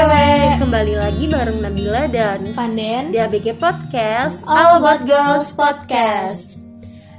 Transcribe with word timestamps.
cewek. 0.00 0.64
Kembali 0.64 0.94
lagi 0.96 1.24
bareng 1.28 1.60
Nabila 1.60 2.08
dan 2.08 2.56
Fanden 2.56 3.12
di 3.12 3.20
ABG 3.20 3.60
Podcast. 3.60 4.40
All 4.48 4.80
About 4.80 5.04
Girls 5.04 5.52
Podcast. 5.52 6.56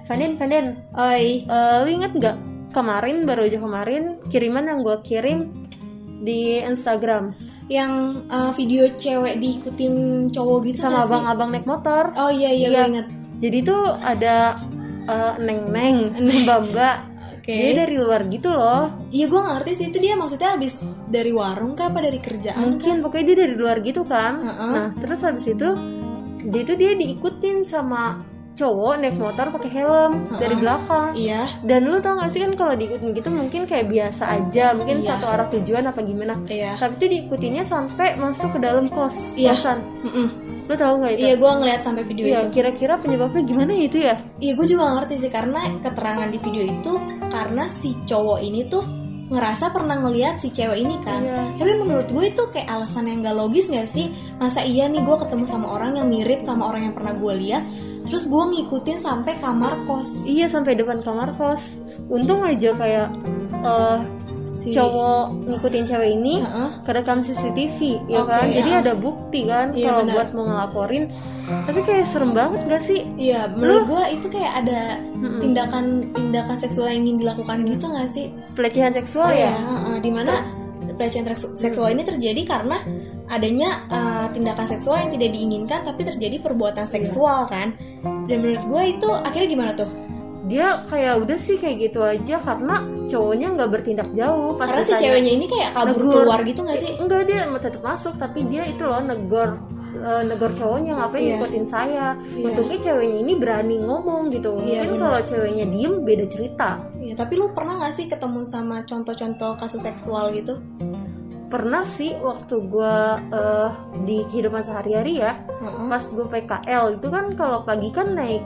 Fanden, 0.09 0.33
Fanden 0.33 0.81
Oi. 0.97 1.45
Eh, 1.45 1.77
Lu 1.85 1.89
inget 1.93 2.17
gak 2.17 2.41
kemarin, 2.73 3.29
baru 3.29 3.45
aja 3.45 3.61
kemarin 3.61 4.17
Kiriman 4.33 4.65
yang 4.65 4.81
gue 4.81 4.97
kirim 5.05 5.69
di 6.25 6.57
Instagram. 6.57 7.37
Yang 7.69 8.25
uh, 8.33 8.49
video 8.57 8.89
cewek 8.97 9.37
diikutin 9.37 9.93
cowok 10.33 10.59
gitu 10.65 10.81
Sama 10.81 11.05
nggak 11.05 11.09
abang-abang 11.13 11.49
naik 11.53 11.67
motor. 11.69 12.03
Oh 12.17 12.33
iya 12.33 12.49
iya, 12.49 12.65
Iya. 12.65 12.73
gue 12.73 12.91
inget 12.97 13.07
Jadi 13.45 13.57
tuh 13.61 13.83
ada 14.01 14.57
eh, 15.05 15.33
neng-neng, 15.37 16.17
mbak-mbak 16.17 17.10
Oke 17.41 17.49
Dia 17.51 17.73
dari 17.75 17.97
luar 17.97 18.21
gitu 18.27 18.47
loh 18.47 19.09
Iya 19.09 19.25
gue 19.25 19.39
gak 19.39 19.55
ngerti 19.57 19.71
sih 19.73 19.85
itu 19.89 19.97
dia 19.97 20.13
maksudnya 20.13 20.53
habis 20.53 20.77
dari 21.07 21.33
warung 21.33 21.73
kah 21.73 21.89
apa 21.89 21.99
dari 21.99 22.17
kerjaan 22.17 22.77
Mungkin 22.77 23.01
pokoknya 23.01 23.25
dia 23.25 23.37
dari 23.41 23.55
luar 23.55 23.81
gitu 23.81 24.05
kan 24.05 24.33
Heeh. 24.39 24.69
Nah 24.69 24.87
terus 24.95 25.19
habis 25.21 25.45
itu 25.45 25.65
Dia 26.43 26.61
itu 26.61 26.73
dia 26.75 26.93
diikutin 26.93 27.65
sama 27.65 28.21
cowok 28.51 28.99
naik 28.99 29.15
motor 29.15 29.47
pakai 29.49 29.71
helm 29.71 30.11
dari 30.31 30.53
Heeh. 30.53 30.59
belakang 30.59 31.09
Iya 31.13 31.43
Dan 31.61 31.81
lu 31.83 31.97
tau 31.97 32.13
gak 32.13 32.29
sih 32.29 32.39
kan 32.39 32.53
kalau 32.53 32.73
diikutin 32.73 33.09
gitu 33.11 33.29
mungkin 33.29 33.65
kayak 33.65 33.87
biasa 33.87 34.23
aja, 34.31 34.71
mungkin 34.71 35.01
Iya. 35.01 35.07
satu 35.09 35.25
arah 35.25 35.47
tujuan 35.49 35.83
apa 35.83 35.99
gimana. 35.99 36.37
Iya 36.45 36.77
Tapi 36.77 36.93
tuh 36.95 37.09
diikutinnya 37.09 37.63
sampai 37.63 38.15
masuk 38.15 38.53
ke 38.53 38.59
dalam 38.59 38.85
kos 38.85 39.33
Iya. 39.33 39.57
kosan. 39.57 39.81
Mm-mm. 40.03 40.27
Lu 40.71 40.79
tahu 40.79 41.03
nggak 41.03 41.13
itu? 41.19 41.23
Iya 41.27 41.33
gue 41.35 41.51
ngeliat 41.51 41.81
sampai 41.83 42.03
video 42.07 42.23
Iya, 42.23 42.39
itu 42.39 42.55
kira-kira 42.55 42.95
penyebabnya 42.95 43.43
gimana 43.43 43.75
itu 43.75 43.97
ya? 43.99 44.15
Iya 44.39 44.55
gue 44.55 44.65
juga 44.71 44.87
gak 44.87 44.95
ngerti 45.03 45.15
sih 45.19 45.31
karena 45.31 45.59
keterangan 45.83 46.27
di 46.31 46.39
video 46.39 46.63
itu 46.63 46.93
karena 47.27 47.67
si 47.67 47.91
cowok 48.07 48.39
ini 48.39 48.63
tuh 48.71 48.83
ngerasa 49.31 49.71
pernah 49.71 49.95
ngeliat 49.99 50.39
si 50.39 50.47
cewek 50.51 50.79
ini 50.79 50.95
kan 51.03 51.27
Iya. 51.27 51.59
Tapi 51.59 51.71
menurut 51.75 52.07
gue 52.07 52.23
itu 52.23 52.43
kayak 52.55 52.71
alasan 52.71 53.11
yang 53.11 53.19
gak 53.19 53.35
logis 53.35 53.67
gak 53.67 53.87
sih 53.91 54.15
Masa 54.39 54.63
iya 54.63 54.87
nih 54.87 55.03
gue 55.03 55.15
ketemu 55.19 55.43
sama 55.43 55.75
orang 55.75 55.99
yang 55.99 56.07
mirip 56.07 56.39
sama 56.39 56.71
orang 56.71 56.87
yang 56.87 56.95
pernah 56.95 57.19
gue 57.19 57.33
lihat 57.35 57.63
Terus 58.07 58.31
gue 58.31 58.43
ngikutin 58.55 58.97
sampai 59.03 59.43
kamar 59.43 59.75
kos 59.83 60.23
Iya 60.23 60.47
sampai 60.47 60.79
depan 60.79 61.03
kamar 61.03 61.35
kos. 61.35 61.75
Untung 62.07 62.43
aja 62.47 62.71
kayak 62.79 63.07
eh 63.61 63.99
si 64.41 64.69
cowok 64.69 65.45
ngikutin 65.45 65.83
cewek 65.85 66.09
ini 66.11 66.35
Heeh. 66.39 66.69
kerekam 66.81 67.19
CCTV 67.19 67.77
ya 68.05 68.21
Oke, 68.21 68.29
kan. 68.29 68.45
Jadi 68.47 68.69
ya. 68.69 68.77
ada 68.79 68.93
bukti 68.93 69.39
kan 69.43 69.67
Iya, 69.71 69.85
kalau 69.87 70.03
buat 70.07 70.27
mau 70.31 70.45
ngelaporin. 70.45 71.03
Tapi 71.41 71.79
kayak 71.81 72.05
serem 72.05 72.31
banget 72.31 72.63
gak 72.65 72.79
sih? 72.79 73.03
Iya 73.13 73.49
menurut 73.49 73.83
gue 73.85 74.03
itu 74.13 74.27
kayak 74.27 74.53
ada 74.57 74.81
Mm-mm. 75.13 75.39
tindakan 75.39 75.85
tindakan 76.11 76.55
seksual 76.55 76.87
yang 76.87 77.03
ingin 77.03 77.17
dilakukan 77.19 77.65
gitu 77.65 77.85
gak 77.87 78.07
sih 78.07 78.31
Pelecehan 78.53 78.91
seksual 78.91 79.29
Iya, 79.29 79.47
ya? 79.47 79.53
heeh. 79.53 79.97
di 79.99 80.09
mana 80.09 80.33
pelecehan 80.91 81.25
seksu- 81.25 81.51
seksual 81.51 81.89
ini 81.89 82.01
terjadi 82.01 82.41
karena 82.45 82.77
adanya 83.25 83.83
uh, 83.87 84.27
tindakan 84.29 84.63
seksual 84.65 84.99
yang 84.99 85.09
tidak 85.09 85.31
diinginkan 85.31 85.81
tapi 85.81 86.03
terjadi 86.03 86.37
perbuatan 86.37 86.83
seksual 86.83 87.47
kan 87.47 87.73
dan 88.27 88.37
menurut 88.37 88.61
gue 88.61 88.81
itu 88.91 89.07
akhirnya 89.09 89.49
gimana 89.49 89.71
tuh 89.73 89.87
Dia 90.51 90.67
kayak 90.83 91.13
udah 91.23 91.37
sih 91.39 91.55
kayak 91.55 91.77
gitu 91.81 92.03
aja 92.03 92.35
karena 92.37 92.75
cowoknya 93.07 93.47
nggak 93.55 93.69
bertindak 93.71 94.09
jauh 94.11 94.51
pas 94.53 94.67
karena 94.67 94.83
si 94.83 94.93
ceweknya 94.93 95.31
ini 95.31 95.45
kayak 95.47 95.71
kabur 95.71 95.95
Negur. 95.95 96.27
keluar 96.27 96.39
gitu 96.43 96.59
gak 96.61 96.75
sih 96.77 96.91
Enggak 96.95 97.21
dia 97.25 97.39
tetap 97.55 97.81
masuk 97.81 98.13
tapi 98.15 98.43
dia 98.45 98.63
itu 98.63 98.83
loh 98.83 98.99
negor 98.99 99.55
eh, 99.93 100.23
negor 100.23 100.51
cowoknya 100.51 100.97
ngapain 100.97 101.21
Iya. 101.21 101.29
ngikutin 101.37 101.65
saya. 101.65 102.07
Iya. 102.17 102.45
Untungnya 102.47 102.77
ceweknya 102.79 103.17
ini 103.21 103.33
berani 103.35 103.75
ngomong 103.77 104.27
gitu. 104.27 104.57
Iya, 104.59 104.81
Mungkin 104.83 104.97
kalau 104.99 105.19
ceweknya 105.21 105.65
diem 105.67 105.95
beda 106.01 106.25
cerita. 106.25 106.69
ya, 106.97 107.13
tapi 107.13 107.33
lu 107.35 107.51
pernah 107.51 107.77
gak 107.77 107.93
sih 107.93 108.05
ketemu 108.05 108.41
sama 108.41 108.81
contoh-contoh 108.81 109.55
kasus 109.55 109.81
seksual 109.81 110.31
gitu 110.31 110.57
Pernah 111.47 111.83
sih 111.83 112.15
waktu 112.17 112.63
gua 112.63 113.19
eh, 113.29 113.69
di 114.01 114.23
kehidupan 114.25 114.63
sehari-hari 114.63 115.19
ya, 115.19 115.35
Heeh. 115.59 115.85
pas 115.85 115.99
gue 116.01 116.23
PKL 116.25 116.95
itu 116.95 117.07
kan 117.07 117.25
kalau 117.35 117.61
pagi 117.61 117.91
kan 117.91 118.15
naik 118.15 118.39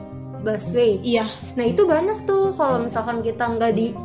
busway. 0.43 0.99
iya. 1.05 1.25
Nah 1.55 1.65
itu 1.67 1.85
banyak 1.87 2.25
tuh 2.27 2.51
kalau 2.55 2.83
misalkan 2.83 3.21
kita 3.23 3.45
nggak 3.55 3.73
di 3.75 3.95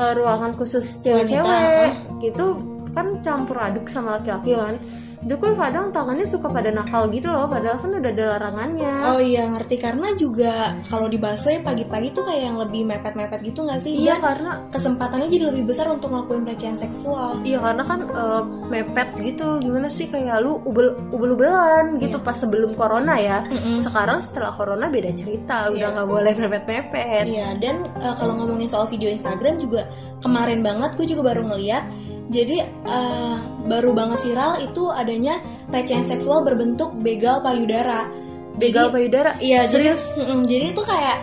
eh, 0.00 0.12
ruangan 0.16 0.56
khusus 0.58 1.00
cewek-cewek 1.04 1.92
gitu 2.20 2.75
kan 2.96 3.20
campur 3.20 3.60
aduk 3.60 3.84
sama 3.86 4.16
laki-laki 4.16 4.56
kan. 4.56 4.80
Itu 5.16 5.42
kan 5.42 5.58
kadang 5.58 5.90
tangannya 5.90 6.22
suka 6.22 6.46
pada 6.46 6.70
nakal 6.70 7.10
gitu 7.10 7.26
loh, 7.26 7.50
padahal 7.50 7.82
kan 7.82 7.90
udah 7.90 8.12
ada 8.14 8.24
larangannya. 8.36 8.94
oh 9.10 9.18
iya 9.18 9.48
ngerti 9.48 9.74
karena 9.76 10.14
juga 10.14 10.76
kalau 10.86 11.10
di 11.10 11.18
busway 11.18 11.58
pagi-pagi 11.58 12.14
tuh 12.14 12.22
kayak 12.22 12.42
yang 12.46 12.56
lebih 12.56 12.86
mepet-mepet 12.86 13.42
gitu 13.42 13.66
gak 13.66 13.80
sih 13.80 13.90
iya 13.96 14.16
Dan 14.16 14.22
karena 14.22 14.50
kesempatannya 14.70 15.26
jadi 15.26 15.50
lebih 15.50 15.66
besar 15.66 15.90
untuk 15.90 16.14
ngelakuin 16.14 16.46
pelecehan 16.46 16.78
seksual 16.78 17.42
iya 17.42 17.58
karena 17.58 17.82
kan 17.82 18.00
eh, 18.06 18.42
mepet 18.70 19.08
gitu 19.18 19.58
gimana 19.58 19.90
sih 19.90 20.06
kayak 20.06 20.36
lu 20.40 20.62
ubel 20.62 20.94
ubel-ubelan 21.10 21.98
gitu 21.98 22.22
pas 22.22 22.36
sebelum 22.36 22.78
corona 22.78 23.18
ya. 23.18 23.42
Mm-mm. 23.50 23.82
Sekarang 23.82 24.22
setelah 24.22 24.54
corona 24.54 24.86
beda 24.86 25.10
cerita, 25.10 25.66
udah 25.68 25.74
Iya. 25.74 25.94
nggak 25.96 26.08
boleh 26.08 26.32
mepet-mepet. 26.38 27.24
Iya 27.26 27.48
dan 27.58 27.82
uh, 27.98 28.14
kalau 28.14 28.38
ngomongin 28.38 28.70
soal 28.70 28.86
video 28.86 29.10
Instagram 29.10 29.58
juga 29.58 29.90
kemarin 30.22 30.62
banget 30.62 30.94
gue 30.94 31.06
juga 31.08 31.34
baru 31.34 31.50
ngeliat 31.50 31.82
jadi 32.26 32.66
uh, 32.86 33.38
baru 33.70 33.94
banget 33.94 34.26
viral 34.26 34.58
itu 34.58 34.90
adanya 34.90 35.38
pelecehan 35.70 36.02
seksual 36.02 36.42
berbentuk 36.42 36.90
begal 36.98 37.38
payudara. 37.38 38.10
Begal 38.58 38.90
payudara. 38.90 39.38
Iya 39.38 39.68
serius. 39.68 40.10
Jadi, 40.14 40.20
Mm-mm, 40.26 40.40
jadi 40.48 40.66
itu 40.74 40.82
kayak 40.82 41.22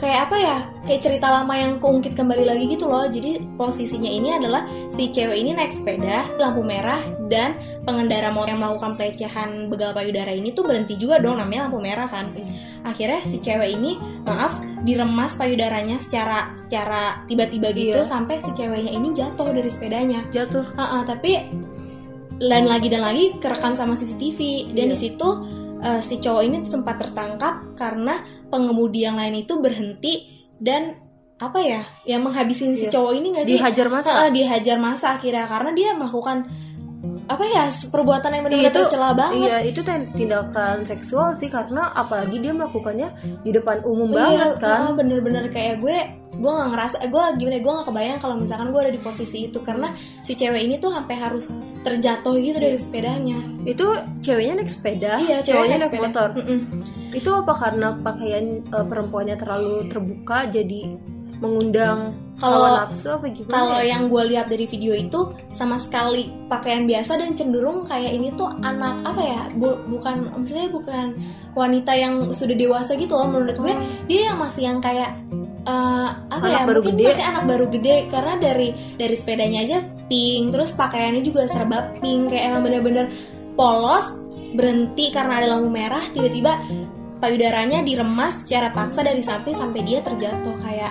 kayak 0.00 0.20
apa 0.28 0.36
ya? 0.40 0.58
Kayak 0.80 1.00
cerita 1.04 1.28
lama 1.28 1.52
yang 1.52 1.76
keungkit 1.76 2.16
kembali 2.16 2.48
lagi 2.48 2.64
gitu 2.72 2.88
loh. 2.88 3.04
Jadi 3.04 3.36
posisinya 3.60 4.08
ini 4.08 4.32
adalah 4.32 4.64
si 4.88 5.12
cewek 5.12 5.36
ini 5.36 5.52
naik 5.52 5.76
sepeda 5.76 6.24
lampu 6.40 6.64
merah 6.64 7.04
dan 7.28 7.60
pengendara 7.84 8.32
motor 8.32 8.56
yang 8.56 8.64
melakukan 8.64 8.96
pelecehan 8.96 9.68
begal 9.68 9.92
payudara 9.92 10.32
ini 10.32 10.56
tuh 10.56 10.64
berhenti 10.64 10.96
juga 10.96 11.20
dong 11.20 11.36
namanya 11.36 11.68
lampu 11.68 11.84
merah 11.84 12.08
kan. 12.08 12.32
Akhirnya 12.80 13.28
si 13.28 13.44
cewek 13.44 13.76
ini 13.76 14.00
maaf 14.24 14.56
diremas 14.80 15.36
payudaranya 15.36 16.00
secara 16.00 16.56
secara 16.56 17.22
tiba-tiba 17.28 17.70
gitu 17.72 18.00
Iya. 18.00 18.08
sampai 18.08 18.40
si 18.40 18.50
ceweknya 18.52 18.92
ini 18.92 19.12
jatuh 19.12 19.48
dari 19.52 19.68
sepedanya. 19.68 20.24
Jatuh. 20.32 20.64
Ah, 20.76 21.00
ah, 21.00 21.02
tapi 21.04 21.36
dan 22.40 22.64
lagi 22.64 22.88
dan 22.88 23.04
lagi 23.04 23.36
kerekam 23.36 23.76
sama 23.76 23.92
CCTV 23.92 24.72
dan 24.72 24.88
Iya. 24.88 24.92
di 24.92 24.98
situ 24.98 25.28
eh, 25.80 26.00
si 26.00 26.20
cowok 26.20 26.42
ini 26.44 26.56
sempat 26.64 27.00
tertangkap 27.00 27.72
karena 27.72 28.20
pengemudi 28.48 29.04
yang 29.04 29.16
lain 29.16 29.40
itu 29.40 29.56
berhenti 29.60 30.28
dan 30.60 30.92
apa 31.40 31.56
ya 31.56 31.80
yang 32.04 32.20
menghabisin 32.20 32.76
si 32.76 32.84
Iya. 32.88 33.00
cowok 33.00 33.12
ini 33.16 33.26
nggak 33.32 33.46
sih 33.48 33.56
Dihajar 33.56 33.88
masa. 33.88 34.12
Ah, 34.12 34.28
dihajar 34.28 34.76
masa 34.76 35.16
akhirnya 35.16 35.48
karena 35.48 35.72
dia 35.72 35.96
melakukan 35.96 36.44
apa 37.30 37.44
ya 37.44 37.62
perbuatan 37.86 38.26
yang 38.28 38.42
Iya, 38.42 38.44
benar-benar 38.44 38.72
itu- 38.72 38.82
tercela 38.84 39.10
banget 39.12 39.38
Iya 39.40 39.56
itu 39.62 39.80
tin- 39.80 40.10
tindakan 40.12 40.76
seksual 40.82 41.32
sih 41.32 41.46
karena 41.46 41.94
apalagi 41.94 42.36
dia 42.36 42.50
melakukannya 42.50 43.08
di 43.40 43.50
depan 43.50 43.80
umum 43.82 44.10
Iya, 44.10 44.18
banget 44.18 44.52
kan. 44.58 44.92
bener-bener 44.92 45.46
kayak 45.46 45.78
gue 45.78 45.98
gue 46.32 46.48
nggak 46.48 46.70
ngerasa 46.70 46.96
gue 47.04 47.24
gimana 47.36 47.58
gue 47.58 47.72
nggak 47.72 47.86
kebayang 47.86 48.18
kalau 48.18 48.34
misalkan 48.34 48.68
gue 48.68 48.80
ada 48.80 48.90
di 48.90 48.98
posisi 48.98 49.38
itu 49.44 49.60
karena 49.60 49.92
si 50.20 50.32
cewek 50.32 50.62
ini 50.62 50.74
tuh 50.76 50.88
sampai 50.88 51.14
harus 51.14 51.52
terjatuh 51.80 52.34
gitu 52.34 52.56
dari 52.56 52.74
sepedanya 52.74 53.38
Itu 53.62 53.86
ceweknya 54.18 54.56
naik 54.56 54.68
sepeda, 54.68 55.20
Iya, 55.20 55.38
cewek 55.38 55.52
cowoknya 55.54 55.68
naik 55.70 55.82
naik 55.82 55.92
sepeda. 55.92 56.06
motor. 56.08 56.28
Mm-mm. 56.34 56.60
Itu 57.12 57.30
apa 57.36 57.52
karena 57.54 57.88
pakaian 57.94 58.44
eh, 58.64 58.84
perempuannya 58.84 59.36
terlalu 59.36 59.74
terbuka 59.86 60.38
jadi 60.48 60.80
mengundang 61.40 62.12
Kalau- 62.36 62.64
hawa 62.64 62.88
nafsu 62.88 63.08
apa 63.16 63.26
gimana? 63.28 63.52
Kalau 63.52 63.78
ya? 63.80 63.96
yang 63.96 64.02
gue 64.08 64.22
lihat 64.32 64.46
dari 64.48 64.64
video 64.64 64.92
itu 64.92 65.20
sama 65.52 65.76
sekali 65.76 66.28
pakaian 66.48 66.84
biasa 66.84 67.20
dan 67.20 67.36
cenderung 67.36 67.84
kayak 67.84 68.12
ini 68.12 68.32
tuh 68.32 68.48
anak 68.60 69.00
apa 69.04 69.20
ya? 69.20 69.42
Bu- 69.56 69.80
bukan 69.88 70.28
maksudnya 70.36 70.68
bukan 70.68 71.16
wanita 71.52 71.92
yang 71.96 72.32
sudah 72.32 72.56
dewasa 72.56 72.96
gitu 72.96 73.12
loh 73.16 73.28
menurut 73.28 73.56
gue 73.56 73.74
dia 74.08 74.32
yang 74.32 74.38
masih 74.40 74.68
yang 74.68 74.80
kayak 74.80 75.16
eh, 75.64 76.08
apa 76.32 76.44
Anak 76.44 76.64
ya? 76.64 76.68
baru 76.68 76.80
mungkin 76.80 76.96
gede. 76.96 77.08
masih 77.12 77.26
anak 77.28 77.44
baru 77.44 77.66
gede 77.68 77.96
karena 78.08 78.34
dari 78.40 78.68
dari 78.96 79.14
sepedanya 79.16 79.58
aja 79.60 79.78
pink, 80.08 80.44
terus 80.50 80.70
pakaiannya 80.72 81.22
juga 81.22 81.44
serba 81.46 81.92
pink 82.00 82.32
kayak 82.32 82.44
emang 82.50 82.62
bener-bener 82.64 83.06
polos 83.54 84.16
berhenti 84.56 85.12
karena 85.12 85.38
ada 85.38 85.54
lampu 85.54 85.70
merah 85.70 86.02
tiba-tiba 86.10 86.58
payudaranya 87.20 87.84
diremas 87.84 88.48
secara 88.48 88.72
paksa 88.72 89.04
dari 89.04 89.20
samping 89.20 89.52
sampai 89.52 89.84
dia 89.84 90.00
terjatuh 90.00 90.56
kayak 90.64 90.90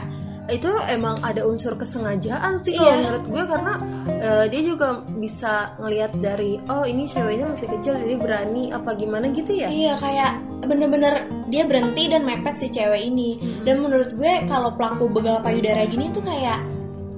itu 0.50 0.68
emang 0.88 1.22
ada 1.22 1.42
unsur 1.44 1.74
kesengajaan 1.74 2.58
sih 2.58 2.74
Iya. 2.74 2.80
kalau 2.80 2.94
menurut 2.98 3.26
gue 3.28 3.44
karena 3.46 3.74
eh, 4.20 4.46
dia 4.48 4.62
juga 4.62 4.88
bisa 5.12 5.54
ngelihat 5.78 6.12
dari 6.18 6.58
oh 6.66 6.84
ini 6.84 7.06
ceweknya 7.06 7.46
masih 7.48 7.68
kecil 7.70 7.94
jadi 7.96 8.16
berani 8.16 8.70
apa 8.70 8.94
gimana 8.94 9.30
gitu 9.30 9.54
ya. 9.54 9.70
Iya 9.70 9.94
kayak 9.96 10.32
bener-bener 10.66 11.14
dia 11.48 11.64
berhenti 11.64 12.06
dan 12.08 12.26
mepet 12.26 12.56
si 12.56 12.68
cewek 12.68 13.02
ini. 13.04 13.38
Dan 13.64 13.80
menurut 13.80 14.12
gue 14.12 14.34
kalau 14.46 14.74
pelaku 14.74 15.08
begal 15.08 15.40
payudara 15.40 15.86
gini 15.86 16.10
tuh 16.10 16.22
kayak 16.22 16.60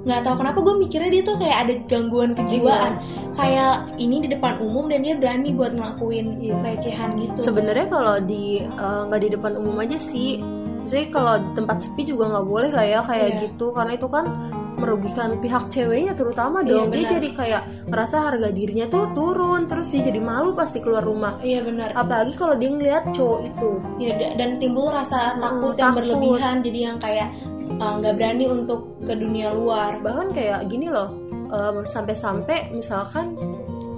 nggak 0.02 0.26
tahu 0.26 0.34
kenapa 0.42 0.58
gue 0.60 0.76
mikirnya 0.82 1.10
dia 1.14 1.22
tuh 1.22 1.38
kayak 1.38 1.58
ada 1.62 1.74
gangguan 1.86 2.34
kejiwaan. 2.34 2.98
Kayak 3.32 3.86
ini 3.96 4.26
di 4.26 4.30
depan 4.30 4.58
umum 4.58 4.90
dan 4.90 5.02
dia 5.02 5.14
berani 5.14 5.54
buat 5.54 5.72
ngelakuin 5.72 6.42
Iya. 6.42 6.58
pelecehan 6.58 7.10
gitu. 7.16 7.40
Sebenarnya 7.42 7.86
kalau 7.86 8.18
di 8.20 8.60
eh, 8.62 9.02
nggak 9.08 9.22
di 9.22 9.30
depan 9.30 9.54
umum 9.56 9.78
aja 9.78 9.96
sih, 9.96 10.42
maksudnya 10.82 11.08
kalau 11.10 11.34
tempat 11.54 11.78
sepi 11.80 12.02
juga 12.04 12.28
nggak 12.28 12.46
boleh 12.46 12.70
lah 12.70 12.84
ya 12.84 13.00
kayak 13.02 13.30
Iya. 13.30 13.40
gitu. 13.44 13.66
Karena 13.72 13.94
itu 13.94 14.08
kan 14.08 14.26
merugikan 14.74 15.38
pihak 15.38 15.70
ceweknya 15.70 16.14
terutama 16.14 16.60
Iya, 16.60 16.70
dong. 16.74 16.88
Dia 16.90 16.98
benar. 17.00 17.14
jadi 17.14 17.30
kayak 17.32 17.62
merasa 17.86 18.16
harga 18.24 18.50
dirinya 18.50 18.88
tuh 18.88 19.06
turun 19.12 19.62
terus 19.66 19.88
dia 19.88 20.02
jadi 20.02 20.18
malu 20.18 20.52
pasti 20.52 20.80
keluar 20.80 21.02
rumah. 21.02 21.38
Iya 21.40 21.62
benar. 21.62 21.94
Apalagi 21.94 22.34
kalau 22.34 22.56
dia 22.56 22.70
ngeliat 22.70 23.04
cowok 23.12 23.40
itu. 23.46 23.70
Ya 24.00 24.14
da- 24.16 24.34
dan 24.36 24.58
timbul 24.58 24.90
rasa 24.90 25.34
Hmm, 25.34 25.40
takut 25.40 25.74
yang 25.76 25.94
takut. 25.94 25.98
berlebihan 26.02 26.56
jadi 26.60 26.80
yang 26.84 26.98
kayak 26.98 27.30
uh, 27.74 27.94
nggak 27.96 28.14
berani 28.16 28.46
untuk 28.48 28.82
ke 29.02 29.14
dunia 29.14 29.54
luar. 29.54 30.02
Bahkan 30.02 30.28
kayak 30.32 30.66
gini 30.66 30.88
loh 30.88 31.14
em, 31.48 31.84
sampai-sampai 31.84 32.72
misalkan 32.72 33.38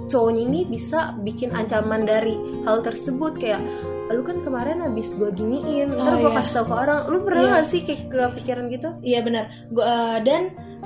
cowoknya 0.04 0.42
ini 0.42 0.60
bisa 0.64 1.16
bikin 1.18 1.48
ancaman 1.50 2.04
dari 2.04 2.36
hal 2.62 2.80
tersebut. 2.80 3.38
Kayak 3.38 3.64
lu 4.04 4.20
kan 4.20 4.44
kemarin 4.44 4.84
habis 4.84 5.16
gue 5.16 5.32
giniin 5.32 5.96
ntar 5.96 6.20
Oh, 6.20 6.20
gue 6.20 6.28
iya. 6.28 6.36
kasih 6.36 6.52
tau 6.54 6.64
ke 6.68 6.74
orang 6.76 7.00
lu 7.08 7.18
pernah 7.24 7.42
Iya. 7.42 7.54
gak 7.56 7.66
sih 7.66 7.80
kayak 7.82 8.02
kepikiran 8.10 8.64
gitu 8.68 8.88
Iya 9.00 9.18
benar. 9.24 9.44
Gua 9.72 9.84
uh, 9.84 10.16
dan 10.20 10.42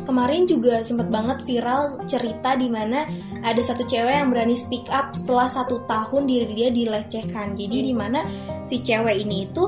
kemarin 0.07 0.47
juga 0.47 0.81
sempet 0.81 1.11
banget 1.11 1.43
viral 1.43 1.99
cerita 2.07 2.55
di 2.55 2.71
mana 2.71 3.03
ada 3.43 3.59
satu 3.59 3.83
cewek 3.83 4.15
yang 4.15 4.31
berani 4.31 4.55
speak 4.55 4.87
up 4.89 5.11
setelah 5.13 5.51
satu 5.51 5.83
tahun 5.85 6.23
diri 6.25 6.47
dia 6.55 6.71
dilecehkan. 6.71 7.59
Jadi 7.59 7.91
di 7.91 7.95
mana 7.95 8.23
si 8.63 8.79
cewek 8.81 9.19
ini 9.19 9.51
itu 9.51 9.67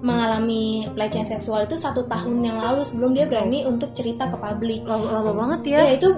mengalami 0.00 0.88
pelecehan 0.92 1.24
seksual 1.26 1.64
itu 1.64 1.76
satu 1.76 2.04
tahun 2.04 2.44
yang 2.44 2.58
lalu 2.60 2.84
sebelum 2.84 3.12
dia 3.12 3.24
berani 3.26 3.64
untuk 3.64 3.92
cerita 3.92 4.28
ke 4.28 4.36
publik. 4.36 4.84
lama, 4.84 5.20
lama 5.20 5.32
banget 5.34 5.60
ya 5.72 5.80
Ya 5.84 5.92
itu 5.96 6.08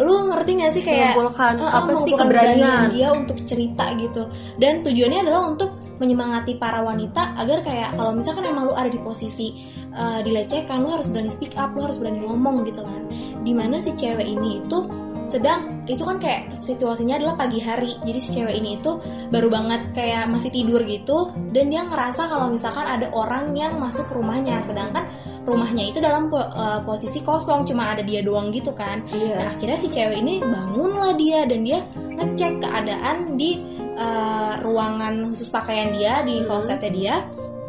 lu 0.00 0.32
ngerti 0.32 0.50
gak 0.56 0.72
sih 0.72 0.82
kayak 0.82 1.12
mengumpulkan 1.12 1.54
uh, 1.60 1.64
uh, 1.68 1.70
apa 1.84 1.90
sih 2.00 2.16
mengumpulkan 2.16 2.26
keberanian 2.26 2.80
dia 2.90 3.08
untuk 3.12 3.38
cerita 3.44 3.84
gitu 4.00 4.22
dan 4.56 4.80
tujuannya 4.80 5.20
adalah 5.20 5.42
untuk 5.52 5.70
menyemangati 6.02 6.58
para 6.58 6.82
wanita 6.82 7.38
agar 7.38 7.62
kayak 7.62 7.94
kalau 7.94 8.10
misalkan 8.10 8.42
emang 8.50 8.66
lu 8.66 8.74
ada 8.74 8.90
di 8.90 8.98
posisi 8.98 9.62
uh, 9.94 10.18
dilecehkan 10.26 10.82
lu 10.82 10.90
harus 10.90 11.06
berani 11.06 11.30
speak 11.30 11.54
up 11.54 11.70
lu 11.78 11.86
harus 11.86 12.02
berani 12.02 12.26
ngomong 12.26 12.66
gitu 12.66 12.82
kan. 12.82 13.06
Di 13.46 13.54
mana 13.54 13.78
si 13.78 13.94
cewek 13.94 14.26
ini 14.26 14.58
itu 14.58 14.90
sedang 15.26 15.82
itu 15.88 16.02
kan 16.06 16.22
kayak 16.22 16.54
situasinya 16.54 17.18
adalah 17.18 17.34
pagi 17.34 17.58
hari. 17.58 17.98
Jadi 18.04 18.18
si 18.22 18.28
cewek 18.38 18.54
ini 18.54 18.78
itu 18.78 18.98
baru 19.32 19.48
banget 19.50 19.94
kayak 19.96 20.30
masih 20.30 20.50
tidur 20.54 20.82
gitu 20.86 21.34
dan 21.50 21.66
dia 21.72 21.82
ngerasa 21.82 22.30
kalau 22.30 22.52
misalkan 22.52 22.86
ada 22.86 23.10
orang 23.10 23.50
yang 23.56 23.80
masuk 23.82 24.06
ke 24.06 24.14
rumahnya. 24.14 24.62
Sedangkan 24.62 25.08
rumahnya 25.42 25.90
itu 25.90 25.98
dalam 25.98 26.30
po- 26.30 26.38
uh, 26.52 26.80
posisi 26.86 27.24
kosong 27.26 27.66
cuma 27.66 27.90
ada 27.90 28.06
dia 28.06 28.22
doang 28.22 28.54
gitu 28.54 28.70
kan. 28.76 29.02
Iya. 29.10 29.36
Nah 29.36 29.48
akhirnya 29.58 29.78
si 29.78 29.88
cewek 29.90 30.22
ini 30.22 30.38
bangunlah 30.40 31.12
dia 31.18 31.42
dan 31.48 31.60
dia 31.66 31.80
ngecek 31.92 32.62
keadaan 32.62 33.34
di 33.34 33.58
uh, 33.98 34.60
ruangan 34.62 35.32
khusus 35.32 35.48
pakaian 35.50 35.90
dia 35.90 36.22
di 36.22 36.38
Hmm. 36.42 36.46
klosetnya 36.46 36.90
dia. 36.92 37.16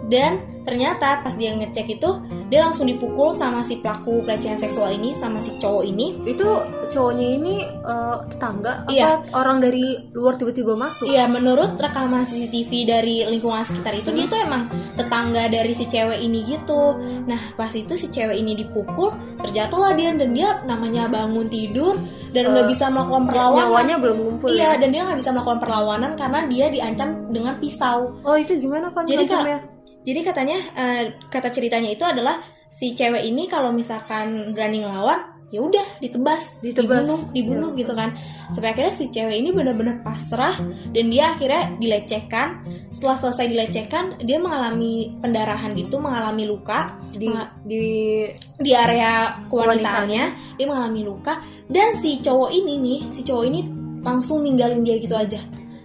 Dan 0.03 0.52
ternyata 0.63 1.19
pas 1.19 1.33
dia 1.33 1.51
ngecek 1.51 1.87
itu 1.93 2.09
dia 2.47 2.61
langsung 2.61 2.85
dipukul 2.85 3.31
sama 3.31 3.61
si 3.61 3.77
pelaku 3.77 4.21
pelecehan 4.21 4.55
seksual 4.55 4.91
ini 4.91 5.11
sama 5.13 5.37
si 5.37 5.55
cowok 5.55 5.83
ini. 5.83 6.17
Itu 6.23 6.47
cowoknya 6.85 7.27
ini 7.33 7.55
eh, 7.63 8.17
tetangga 8.27 8.83
apa 8.83 8.89
Iya. 8.89 9.09
orang 9.31 9.57
dari 9.59 9.83
luar 10.11 10.33
tiba-tiba 10.33 10.73
masuk? 10.73 11.05
Iya 11.05 11.25
menurut 11.25 11.75
rekaman 11.75 12.21
CCTV 12.21 12.71
dari 12.83 13.15
lingkungan 13.25 13.61
sekitar 13.61 13.93
itu 13.93 14.09
dia 14.09 14.25
tuh 14.25 14.37
emang 14.37 14.65
tetangga 14.93 15.47
dari 15.47 15.71
si 15.71 15.85
cewek 15.85 16.19
ini 16.19 16.43
gitu. 16.43 16.95
Nah 17.23 17.53
pas 17.53 17.69
itu 17.69 17.93
si 17.93 18.07
cewek 18.07 18.35
ini 18.35 18.53
dipukul 18.53 19.09
terjatuhlah 19.37 19.93
dia 19.93 20.13
dan 20.13 20.31
dia 20.31 20.61
namanya 20.63 21.05
bangun 21.05 21.47
tidur 21.47 21.97
dan 22.29 22.43
nggak 22.47 22.63
Eh, 22.63 22.69
bisa 22.69 22.85
melakukan 22.87 23.23
perlawanan. 23.27 23.59
nyawanya 23.63 23.95
belum 23.97 24.17
ngumpul 24.19 24.49
Iya, 24.49 24.63
ya? 24.67 24.71
dan 24.77 24.89
dia 24.89 25.01
nggak 25.03 25.19
bisa 25.19 25.31
melakukan 25.31 25.59
perlawanan 25.59 26.11
karena 26.13 26.39
dia 26.45 26.65
diancam 26.67 27.09
dengan 27.27 27.53
pisau. 27.57 28.13
oh 28.19 28.35
itu 28.35 28.55
gimana 28.55 28.87
kan 28.89 29.03
Jadi 29.03 29.25
macamnya 29.25 29.59
Jadi 30.03 30.19
katanya 30.21 30.57
eh, 30.75 31.03
kata 31.27 31.47
ceritanya 31.47 31.89
itu 31.89 32.03
adalah 32.03 32.39
si 32.67 32.91
cewek 32.91 33.23
ini 33.23 33.47
kalau 33.47 33.71
misalkan 33.71 34.51
berani 34.51 34.81
ngelawan, 34.81 35.31
ya 35.47 35.61
udah 35.61 36.01
ditebas, 36.01 36.59
Ditebas. 36.59 37.05
dibunuh, 37.05 37.19
dibunuh 37.29 37.69
Ya. 37.77 37.85
gitu 37.85 37.93
kan. 37.93 38.17
Sampai 38.49 38.73
akhirnya 38.73 38.89
si 38.89 39.07
cewek 39.07 39.37
ini 39.37 39.53
benar-benar 39.53 40.01
pasrah 40.01 40.57
dan 40.89 41.05
dia 41.07 41.31
akhirnya 41.31 41.77
dilecehkan. 41.77 42.65
Setelah 42.89 43.17
selesai 43.21 43.45
dilecehkan, 43.47 44.17
dia 44.25 44.41
mengalami 44.41 45.13
pendarahan 45.21 45.77
gitu, 45.77 46.01
mengalami 46.01 46.49
luka 46.49 46.97
di 47.13 47.29
Ma- 47.29 47.53
di 47.61 48.25
di 48.57 48.71
area 48.73 49.45
kewanitaannya 49.45 50.57
dia 50.57 50.65
mengalami 50.65 51.01
luka 51.05 51.37
dan 51.69 51.93
si 51.95 52.17
cowok 52.19 52.49
ini 52.49 52.73
nih 52.81 52.99
si 53.13 53.21
cowok 53.21 53.45
ini 53.45 53.59
langsung 54.01 54.41
ninggalin 54.41 54.83
dia 54.83 54.97
gitu 54.99 55.13
aja 55.13 55.39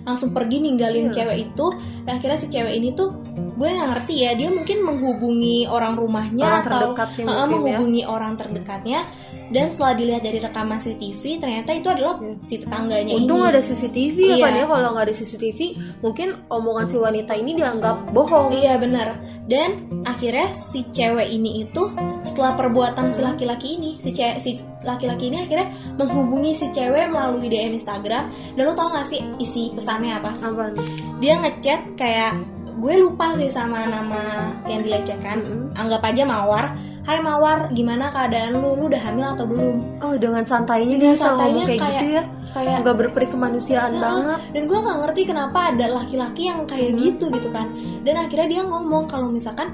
langsung 0.09 0.33
pergi 0.33 0.65
ninggalin 0.65 1.13
Iya. 1.13 1.15
cewek 1.21 1.39
itu 1.53 1.67
dan 2.09 2.13
akhirnya 2.17 2.39
si 2.41 2.49
cewek 2.49 2.73
ini 2.73 2.97
tuh 2.97 3.13
gue 3.59 3.69
nggak 3.69 3.89
ngerti 3.91 4.15
ya 4.23 4.31
dia 4.39 4.49
mungkin 4.49 4.79
menghubungi 4.87 5.67
orang 5.67 5.99
rumahnya 5.99 6.63
orang 6.63 6.65
atau 6.65 6.89
uh, 6.95 6.95
mungkin 6.97 7.27
ya 7.27 7.47
menghubungi 7.51 8.03
orang 8.07 8.33
terdekatnya 8.39 9.01
dan 9.49 9.73
setelah 9.73 9.93
dilihat 9.97 10.23
dari 10.25 10.39
rekaman 10.39 10.79
CCTV 10.79 11.23
ternyata 11.41 11.71
itu 11.73 11.89
adalah 11.89 12.21
si 12.45 12.61
tetangganya 12.61 13.17
Untung 13.17 13.45
ini 13.45 13.51
ada 13.51 13.61
CCTV 13.61 14.17
ya 14.19 14.37
Iya. 14.39 14.45
kan 14.45 14.53
ya 14.55 14.65
kalau 14.69 14.89
nggak 14.95 15.07
ada 15.09 15.15
CCTV 15.15 15.61
mungkin 16.05 16.29
omongan 16.49 16.87
si 16.87 16.97
wanita 16.97 17.33
ini 17.35 17.53
dianggap 17.57 18.13
bohong. 18.13 18.55
Iya 18.55 18.79
benar. 18.79 19.19
Dan 19.49 19.89
akhirnya 20.05 20.53
si 20.53 20.85
cewek 20.93 21.29
ini 21.29 21.65
itu 21.65 21.91
setelah 22.23 22.55
perbuatan 22.55 23.11
si 23.17 23.21
laki-laki 23.25 23.81
ini, 23.81 23.97
si 23.99 24.13
cewek 24.13 24.39
si 24.39 24.61
laki-laki 24.85 25.33
ini 25.33 25.49
akhirnya 25.49 25.73
menghubungi 25.97 26.53
si 26.55 26.69
cewek 26.71 27.09
melalui 27.09 27.49
DM 27.49 27.75
Instagram. 27.75 28.29
Dan 28.55 28.63
lu 28.69 28.73
tau 28.77 28.93
gak 28.93 29.09
sih 29.09 29.25
isi 29.41 29.73
pesannya 29.73 30.21
apa? 30.21 30.31
Apa? 30.39 30.77
Dia 31.19 31.41
ngechat 31.41 31.97
kayak 31.97 32.37
gue 32.79 32.95
lupa 32.97 33.35
sih 33.35 33.51
sama 33.51 33.85
nama 33.85 34.23
yang 34.65 34.81
dilecehkan. 34.81 35.39
Mm-mm. 35.39 35.63
Anggap 35.75 36.03
aja 36.05 36.23
Mawar. 36.23 36.67
Hai 37.03 37.19
Mawar, 37.19 37.73
gimana 37.73 38.07
keadaan 38.09 38.55
lu? 38.55 38.77
Lu 38.77 38.87
udah 38.87 39.01
hamil 39.01 39.25
atau 39.27 39.45
belum? 39.45 39.77
Oh 39.99 40.15
dengan 40.15 40.45
santainya 40.45 40.95
Dengan 40.95 41.17
dia 41.17 41.19
santainya 41.19 41.65
kayak, 41.65 41.81
kayak- 41.81 41.93
gitu 41.97 42.07
ya 42.13 42.25
Kayak 42.49 42.77
nggak 42.81 42.97
berperi 42.97 43.27
kemanusiaan 43.29 43.93
Heeh. 43.93 44.03
banget. 44.03 44.39
dan 44.51 44.63
gue 44.65 44.79
nggak 44.79 44.99
ngerti 45.03 45.21
kenapa 45.25 45.59
ada 45.69 45.87
laki-laki 45.91 46.43
yang 46.45 46.61
kayak 46.65 46.91
Hmm. 46.91 46.99
gitu 46.99 47.25
gitu 47.31 47.49
kan 47.49 47.67
dan 48.03 48.15
akhirnya 48.19 48.49
dia 48.51 48.63
ngomong 48.63 49.05
kalau 49.05 49.29
misalkan 49.29 49.69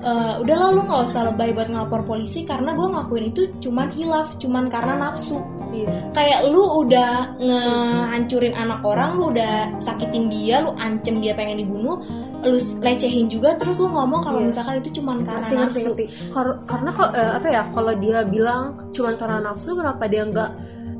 "Eh, 0.00 0.34
udahlah 0.38 0.68
lu 0.70 0.84
nggak 0.84 1.02
usah 1.04 1.22
lebay 1.26 1.52
buat 1.52 1.68
ngelapor 1.68 2.00
polisi 2.02 2.42
karena 2.42 2.72
gue 2.72 2.84
ngelakuin 2.86 3.24
itu 3.26 3.42
cuman 3.60 3.88
hilaf 3.90 4.36
cuman 4.36 4.68
karena 4.68 4.94
nafsu 4.98 5.40
Iya. 5.70 5.90
kayak 6.12 6.40
lu 6.48 6.62
udah 6.80 7.12
ngehancurin 7.36 8.54
anak 8.54 8.80
orang 8.80 9.16
lu 9.16 9.24
udah 9.28 9.74
sakitin 9.78 10.28
dia 10.28 10.60
lu 10.60 10.72
ancem 10.76 11.18
dia 11.18 11.32
pengen 11.32 11.58
dibunuh 11.58 11.98
lu 12.44 12.54
lecehin 12.78 13.26
juga 13.26 13.54
terus 13.54 13.76
lu 13.76 13.88
ngomong 13.88 14.20
kalau 14.20 14.38
Iya. 14.38 14.46
misalkan 14.48 14.74
itu 14.78 15.00
cuman 15.00 15.16
karena 15.20 15.40
Ngerti 15.42 15.56
nafsu 15.56 15.80
ngerti. 15.86 16.04
Kar- 16.30 16.58
karena 16.64 16.90
kok 16.90 17.10
eh, 17.12 17.32
apa 17.34 17.48
ya 17.48 17.62
kalau 17.68 17.92
dia 17.94 18.18
bilang 18.24 18.62
cuman 18.90 19.14
karena 19.14 19.38
nafsu 19.42 19.70
kenapa 19.72 20.04
dia 20.04 20.22
nggak 20.22 20.50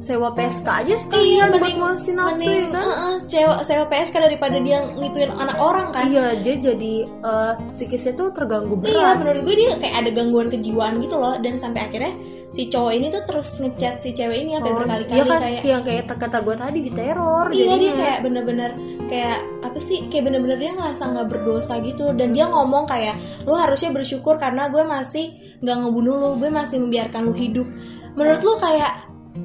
sewa 0.04 0.28
PSK 0.30 0.68
aja 0.68 0.94
sekalian 0.94 1.48
buat 1.56 1.72
ngurusin 1.72 2.12
nafsu 2.14 2.44
ya 2.44 2.52
mending, 2.60 2.68
kan? 2.70 2.84
uh-uh, 2.84 3.14
sewa, 3.24 3.54
sewa 3.64 3.84
PSK 3.88 4.14
daripada 4.20 4.60
dia 4.60 4.84
ngituin 4.92 5.32
anak 5.32 5.56
orang 5.56 5.88
kan 5.90 6.04
Iya 6.04 6.36
dia 6.38 6.60
jadi 6.60 6.94
eh, 7.08 7.52
psikisnya 7.72 8.12
tuh 8.12 8.28
terganggu 8.30 8.76
Iya 8.78 8.84
berat. 8.84 9.16
menurut 9.18 9.40
gue 9.42 9.54
dia 9.56 9.70
kayak 9.74 9.94
ada 10.04 10.10
gangguan 10.12 10.48
kejiwaan 10.48 11.00
gitu 11.00 11.16
loh 11.16 11.40
dan 11.40 11.56
sampai 11.56 11.80
akhirnya 11.82 12.12
si 12.52 12.68
cowok 12.68 12.92
ini 12.92 13.06
tuh 13.08 13.22
terus 13.24 13.48
ngechat 13.58 13.98
si 13.98 14.12
cewek 14.12 14.44
ini 14.44 14.54
sampai 14.54 14.70
Oh, 14.70 14.76
berkali-kali 14.78 15.16
dia 15.16 15.24
kan 15.24 15.40
kayak 15.40 15.62
yang 15.64 15.82
kayak 15.82 16.02
kata 16.06 16.38
gue 16.38 16.54
tadi 16.54 16.78
diteror 16.84 17.46
iya 17.48 17.56
dia 17.56 17.72
jadinya. 17.72 17.96
kayak 17.98 18.18
bener-bener 18.22 18.70
kayak 19.08 19.38
apa 19.64 19.78
sih 19.80 19.98
kayak 20.06 20.24
bener-bener 20.28 20.58
dia 20.60 20.70
ngerasa 20.70 21.02
nggak 21.10 21.26
berdosa 21.26 21.74
gitu 21.80 22.12
dan 22.12 22.28
dia 22.30 22.44
ngomong 22.46 22.84
kayak 22.84 23.16
lu 23.42 23.56
harusnya 23.56 23.90
bersyukur 23.90 24.36
karena 24.36 24.68
gue 24.68 24.84
masih 24.84 25.32
nggak 25.64 25.76
ngebunuh 25.80 26.14
lu 26.14 26.28
gue 26.36 26.50
masih 26.52 26.76
membiarkan 26.78 27.24
lu 27.24 27.34
hidup 27.34 27.66
menurut 28.14 28.38
lu 28.38 28.54
kayak 28.60 28.92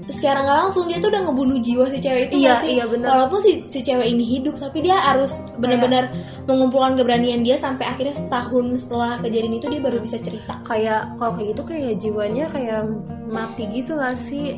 secara 0.06 0.46
nggak 0.46 0.58
langsung 0.66 0.86
dia 0.86 1.02
tuh 1.02 1.10
udah 1.10 1.22
ngebunuh 1.26 1.58
jiwa 1.58 1.86
si 1.90 1.98
cewek 1.98 2.30
itu 2.30 2.46
Iya, 2.46 2.54
sih? 2.62 2.78
iya, 2.78 2.86
bener. 2.86 3.10
walaupun 3.10 3.40
si 3.42 3.52
si 3.66 3.82
cewek 3.82 4.06
ini 4.06 4.22
hidup 4.22 4.54
tapi 4.58 4.86
dia 4.86 5.02
harus 5.02 5.42
bener-bener 5.58 6.14
mengumpulkan 6.46 6.94
keberanian 6.94 7.42
dia 7.42 7.58
sampai 7.58 7.90
akhirnya 7.90 8.14
setahun 8.14 8.86
setelah 8.86 9.18
kejadian 9.18 9.58
itu 9.58 9.66
dia 9.66 9.82
baru 9.82 9.98
bisa 9.98 10.22
cerita. 10.22 10.62
Kayak 10.62 11.18
kalau 11.18 11.34
kayak 11.38 11.48
gitu 11.58 11.62
kayak 11.66 11.94
jiwanya 11.98 12.46
kayak 12.54 12.82
mati 13.30 13.64
gitu 13.70 13.98
gak 13.98 14.18
sih 14.18 14.58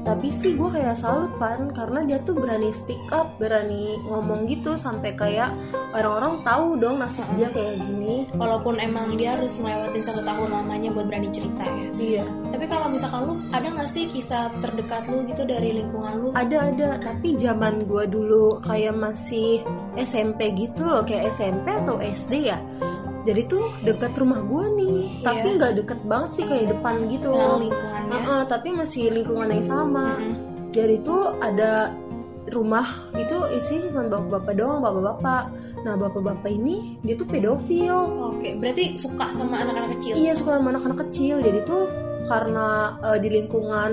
tapi 0.00 0.32
sih 0.32 0.56
gue 0.56 0.70
kayak 0.72 0.96
salut 0.96 1.28
pan 1.36 1.68
karena 1.70 2.00
dia 2.08 2.18
tuh 2.24 2.32
berani 2.32 2.72
speak 2.72 3.00
up 3.12 3.36
berani 3.36 4.00
ngomong 4.08 4.48
gitu 4.48 4.72
sampai 4.72 5.12
kayak 5.12 5.52
orang-orang 5.92 6.40
tahu 6.40 6.80
dong 6.80 7.02
nasib 7.02 7.26
dia 7.36 7.52
kayak 7.52 7.84
gini. 7.84 8.24
Walaupun 8.34 8.80
emang 8.80 9.20
dia 9.20 9.36
harus 9.36 9.60
ngelewatin 9.60 10.02
satu 10.02 10.22
tahun 10.24 10.48
lamanya 10.50 10.88
buat 10.94 11.06
berani 11.10 11.28
cerita 11.28 11.64
ya. 11.66 11.88
Iya. 12.00 12.24
Tapi 12.48 12.64
kalau 12.70 12.88
misalkan 12.88 13.20
lu 13.28 13.34
ada 13.52 13.68
nggak 13.68 13.90
sih 13.90 14.08
kisah 14.08 14.48
terdekat 14.64 15.04
lu 15.12 15.26
gitu 15.28 15.42
dari 15.44 15.76
lingkungan 15.82 16.14
lu? 16.16 16.28
Ada 16.32 16.72
ada. 16.72 16.88
Tapi 17.02 17.36
zaman 17.36 17.84
gue 17.84 18.04
dulu 18.08 18.62
kayak 18.64 18.96
masih 18.96 19.60
SMP 20.00 20.54
gitu 20.56 20.86
loh. 20.86 21.04
Kayak 21.04 21.36
SMP 21.36 21.66
atau 21.70 22.00
SD 22.00 22.48
ya 22.48 22.58
jadi 23.20 23.42
tuh 23.44 23.68
dekat 23.80 24.12
rumah 24.14 24.40
gue 24.40 24.64
nih. 24.74 24.98
Tapi 25.20 25.46
Iya. 25.46 25.56
nggak 25.56 25.72
deket 25.76 26.00
banget 26.04 26.30
sih 26.32 26.44
kayak 26.44 26.66
depan 26.72 26.94
gitu. 27.06 27.30
Nah, 27.30 27.58
lingkungannya. 27.58 28.12
Heeh, 28.12 28.40
tapi 28.46 28.68
masih 28.70 29.02
lingkungan 29.10 29.48
yang 29.48 29.64
sama. 29.64 30.16
Mm-mm. 30.16 30.48
jadi 30.70 31.02
tuh 31.02 31.34
ada 31.42 31.90
rumah 32.48 32.86
itu 33.14 33.34
isi 33.52 33.82
cuma 33.84 34.06
bapak-bapak 34.06 34.54
doang 34.54 34.78
bapak-bapak. 34.80 35.42
Nah 35.82 35.94
bapak-bapak 35.94 36.46
ini 36.48 36.98
dia 37.02 37.14
tuh 37.14 37.26
pedofil. 37.26 37.98
Oke 38.34 38.54
berarti 38.54 38.94
suka 38.94 39.30
sama 39.30 39.60
anak-anak 39.60 39.98
kecil? 39.98 40.14
Iya 40.14 40.32
suka 40.34 40.58
sama 40.58 40.70
anak-anak 40.70 41.10
kecil. 41.10 41.42
Jadi 41.42 41.62
tuh 41.62 41.90
karena 42.26 42.66
eh, 43.02 43.18
di 43.18 43.28
lingkungan 43.30 43.90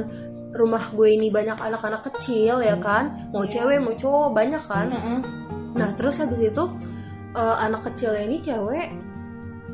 rumah 0.53 0.85
gue 0.89 1.09
ini 1.11 1.29
banyak 1.29 1.57
anak-anak 1.57 2.01
kecil 2.13 2.61
ya 2.61 2.77
kan? 2.77 3.29
Mau 3.33 3.41
Iya. 3.41 3.61
cewek 3.65 3.77
mau 3.81 3.93
cowok 3.93 4.29
banyak 4.31 4.63
kan? 4.63 4.87
Heeh. 4.93 5.19
nah 5.73 5.89
terus 5.93 6.17
habis 6.17 6.41
itu 6.41 6.63
eh, 7.33 7.55
anak 7.59 7.85
kecilnya 7.85 8.21
ini 8.21 8.37
cewek 8.37 8.87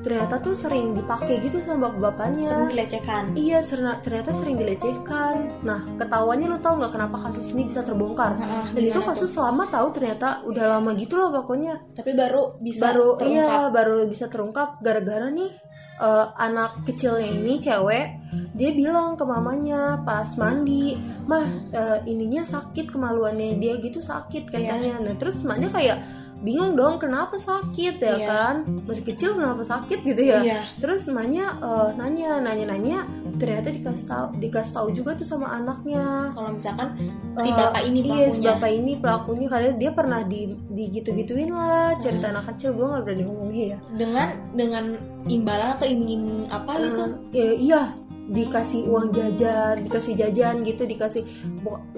ternyata 0.03 0.36
tuh 0.38 0.51
sering 0.53 0.91
dipakai 0.91 1.39
gitu 1.39 1.57
sama 1.57 1.88
bapak-bapaknya 1.88 2.43
sering 2.45 2.69
dilecehkan 2.69 3.24
Iya, 3.33 3.60
serna- 3.60 3.98
ternyata 3.98 4.29
sering 4.29 4.55
dilecehkan. 4.55 5.36
Nah, 5.62 5.79
ketahuannya 5.95 6.45
lu 6.45 6.60
tau 6.60 6.75
nggak 6.75 6.91
kenapa 6.91 7.17
kasus 7.24 7.51
ini 7.51 7.65
bisa 7.65 7.81
terbongkar? 7.81 8.36
Heeh, 8.36 8.65
Dan 8.74 8.83
itu 8.86 9.00
kasus 9.01 9.31
tuh? 9.31 9.41
lama 9.41 9.63
tahu 9.65 9.88
ternyata 9.91 10.43
udah 10.43 10.65
lama 10.69 10.91
gitu 10.93 11.15
loh 11.15 11.31
pokoknya. 11.33 11.79
tapi 11.89 12.12
baru 12.12 12.60
bisa 12.60 12.91
baru 12.91 13.15
terungkap. 13.15 13.48
iya, 13.50 13.72
baru 13.72 13.95
bisa 14.05 14.25
terungkap 14.27 14.69
gara-gara 14.79 15.29
nih 15.29 15.51
eh, 15.95 16.27
anak 16.38 16.83
kecilnya 16.83 17.29
ini 17.31 17.57
cewek, 17.57 18.07
dia 18.51 18.74
bilang 18.74 19.13
ke 19.13 19.22
mamanya 19.24 20.01
pas 20.01 20.25
mandi, 20.36 20.98
"Mah, 21.24 21.45
eh, 21.69 22.00
ininya 22.05 22.41
sakit 22.43 22.89
kemaluannya 22.89 23.55
dia 23.55 23.77
gitu 23.77 24.01
sakit 24.01 24.50
katanya." 24.50 24.98
Nah, 25.00 25.13
terus 25.13 25.39
mamanya 25.39 25.69
kayak 25.72 25.98
bingung 26.43 26.75
dong 26.75 27.00
kenapa 27.00 27.33
sakit 27.33 27.97
ya 27.97 28.13
Iya. 28.13 28.27
kan? 28.27 28.55
Masih 28.83 29.01
kecil 29.01 29.33
kenapa 29.33 29.63
sakit 29.63 30.00
gitu 30.03 30.21
ya? 30.21 30.43
Iya. 30.43 30.59
terus 30.77 31.07
eh, 31.07 31.89
nanya 31.95 32.38
nanya 32.38 32.65
nanya 32.67 33.00
ternyata 33.33 33.71
dikasih 33.71 34.05
tahu 34.05 34.25
dikasih 34.38 34.73
tahu 34.73 34.88
juga 34.91 35.15
tuh 35.15 35.25
sama 35.25 35.50
anaknya. 35.50 36.29
Kalau 36.29 36.51
misalkan 36.51 37.00
si 37.39 37.50
Eh, 37.50 37.55
bapak 37.55 37.81
ini 37.81 38.00
iya 38.03 38.27
si 38.29 38.39
pelakunya. 38.39 38.47
bapak 38.51 38.69
ini 38.69 38.91
pelakunya 39.00 39.47
kalian 39.50 39.75
dia 39.79 39.91
pernah 39.91 40.21
di 40.21 40.41
digitu-gituin 40.69 41.50
lah 41.50 41.95
cerita 41.97 42.27
Hmm. 42.27 42.33
anak 42.38 42.45
kecil 42.53 42.75
gue 42.75 42.85
nggak 42.85 43.03
berani 43.03 43.23
ngomongnya 43.23 43.65
ya. 43.65 43.77
Dengan 43.89 44.27
dengan 44.53 44.85
imbalan 45.25 45.69
atau 45.73 45.88
iming-iming 45.88 46.45
apa 46.47 46.71
gitu? 46.77 47.03
Eh, 47.31 47.39
ya, 47.39 47.51
iya 47.55 47.83
dikasih 48.23 48.88
uang 48.88 49.12
jajan 49.12 49.83
dikasih 49.83 50.15
jajan 50.15 50.63
gitu 50.63 50.88
dikasih 50.88 51.27